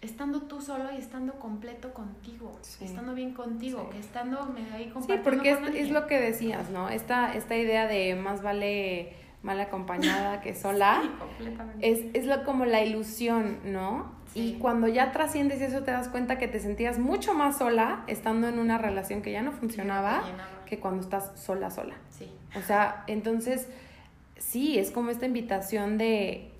[0.00, 2.84] estando tú solo y estando completo contigo, Sí.
[2.84, 3.92] estando bien contigo, Sí.
[3.92, 5.94] que estando medio ahí Sí, compartiendo porque es, con es alguien.
[5.94, 6.88] lo que decías, ¿no?
[6.88, 9.14] Esta, esta idea de más vale
[9.44, 11.00] mal acompañada que sola.
[11.02, 11.90] Sí, completamente.
[11.90, 14.12] Es, es lo, como la ilusión, ¿no?
[14.32, 14.54] Sí.
[14.54, 18.48] Y cuando ya trasciendes eso te das cuenta que te sentías mucho más sola estando
[18.48, 20.22] en una relación que ya no funcionaba
[20.66, 21.94] que cuando estás sola, sola.
[22.10, 22.28] Sí.
[22.56, 23.68] O sea, entonces,
[24.38, 26.50] sí, es como esta invitación de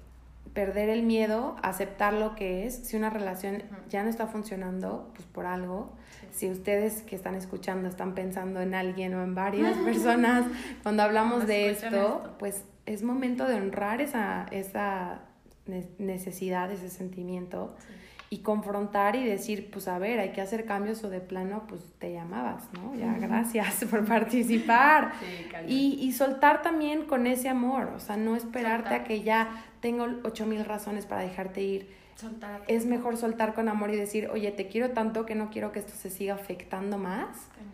[0.53, 2.77] perder el miedo, aceptar lo que es.
[2.77, 5.93] Si una relación ya no está funcionando, pues por algo.
[6.21, 6.27] Sí.
[6.31, 10.47] Si ustedes que están escuchando están pensando en alguien o en varias personas,
[10.85, 12.35] cuando hablamos Cuando de esto, esto.
[12.39, 15.21] pues es momento de honrar esa, esa
[15.67, 17.95] ne- necesidad, ese sentimiento Sí.
[18.31, 21.83] y confrontar y decir, pues a ver, hay que hacer cambios o de plano, pues
[21.99, 22.95] te llamabas, ¿no?
[22.95, 25.13] Ya, gracias por participar.
[25.21, 25.73] Sí.
[26.01, 29.01] Y, y soltar también con ese amor, o sea, no esperarte Soltar.
[29.01, 31.95] a que ya tengo ocho mil razones para dejarte ir.
[32.17, 32.63] Soltar.
[32.69, 35.79] Es mejor soltar con amor y decir, oye, te quiero tanto que no quiero que
[35.81, 37.29] esto se siga afectando más.
[37.55, 37.73] Cañón.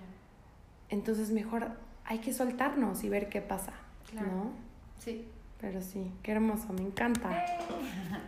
[0.88, 1.72] Entonces mejor
[2.04, 3.72] hay que soltarnos y ver qué pasa,
[4.11, 4.26] Claro.
[4.28, 4.70] ¿no?
[5.05, 5.24] Sí.
[5.61, 7.44] Pero sí, qué hermoso, me encanta.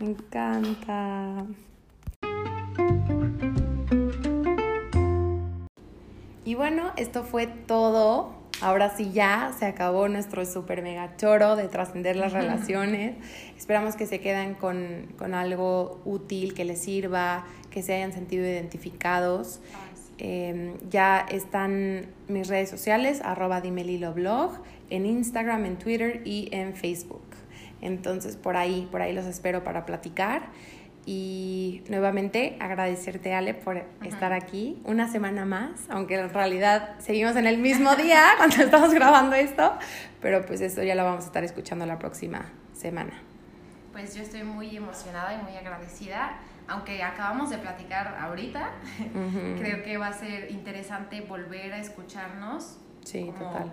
[0.00, 1.46] Me encanta.
[6.44, 8.34] Y bueno, esto fue todo.
[8.60, 13.16] Ahora sí ya se acabó nuestro super mega choro de trascender las relaciones.
[13.56, 18.44] Esperamos que se queden con, con algo útil, que les sirva, que se hayan sentido
[18.44, 19.60] identificados.
[20.18, 24.52] Eh, ya están mis redes sociales, arroba dimeliloblog,
[24.94, 27.24] en Instagram, en Twitter y en Facebook.
[27.80, 30.50] Entonces por ahí, por ahí los espero para platicar.
[31.04, 37.48] Y nuevamente agradecerte, Ale, por estar aquí una semana más, aunque en realidad seguimos en
[37.48, 39.72] el mismo día cuando estamos grabando esto,
[40.20, 43.14] pero pues esto ya lo vamos a estar escuchando la próxima semana.
[43.90, 46.38] Pues yo estoy muy emocionada y muy agradecida.
[46.68, 48.70] Aunque acabamos de platicar ahorita,
[49.00, 49.58] Ujú.
[49.58, 52.78] creo que va a ser interesante volver a escucharnos.
[53.04, 53.72] Sí, total.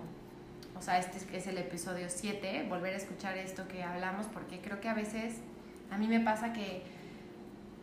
[0.80, 4.80] O sea, este es- el episodio 7, volver a escuchar esto que hablamos, porque creo
[4.80, 5.36] que a veces
[5.90, 6.82] a mí me pasa que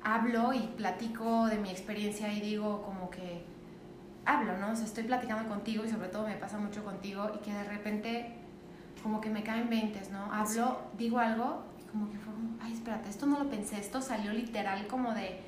[0.04, 3.44] hablo y platico de mi experiencia y digo como que
[4.26, 4.72] hablo, ¿no?
[4.72, 7.64] O sea, estoy platicando contigo y sobre todo me pasa mucho contigo y que de
[7.66, 8.34] repente
[9.04, 10.34] como que me caen veintes, ¿no?
[10.34, 14.88] Hablo, digo algo como que fue, ay, espérate, esto no lo pensé, esto salió literal
[14.88, 15.40] como de,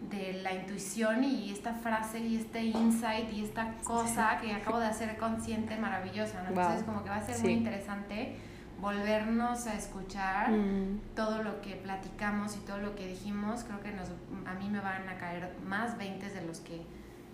[0.00, 4.86] de la intuición y esta frase y este insight y esta cosa que acabo de
[4.86, 6.48] hacer consciente maravillosa, ¿no?
[6.50, 8.36] Entonces como que va a ser muy interesante
[8.80, 11.00] volvernos a escuchar mm.
[11.14, 14.08] todo lo que platicamos y todo lo que dijimos, creo que nos,
[14.46, 16.82] a mí me van a caer más 20 de los que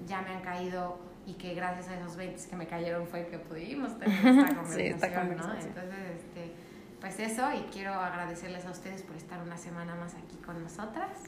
[0.07, 3.39] ya me han caído y que gracias a esos 20 que me cayeron fue que
[3.39, 4.27] pudimos tener
[4.79, 5.55] esta conversación, ¿no?
[5.55, 6.53] Entonces, este,
[7.01, 11.25] pues eso, y quiero agradecerles a ustedes por estar una semana más aquí con nosotras.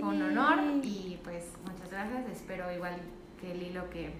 [0.00, 2.28] Un honor y pues muchas gracias.
[2.30, 2.96] Espero igual
[3.40, 4.12] que el hilo que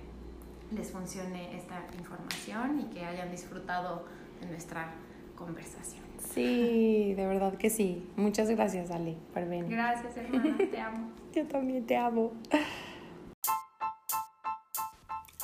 [0.70, 4.05] les funcione esta información y que hayan disfrutado
[4.41, 4.93] de nuestra
[5.37, 6.03] conversación.
[6.33, 8.09] Sí, de verdad que sí.
[8.16, 9.70] Muchas gracias, Ale, por venir.
[9.70, 11.11] Gracias, hermana, te amo.
[11.33, 12.33] Yo también te amo.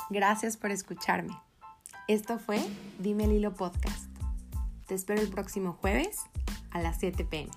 [0.09, 1.35] Gracias por escucharme.
[2.09, 2.59] Esto fue
[2.99, 4.11] Dime el Hilo Podcast.
[4.87, 6.23] Te espero el próximo jueves
[6.73, 7.51] a las 7 pm.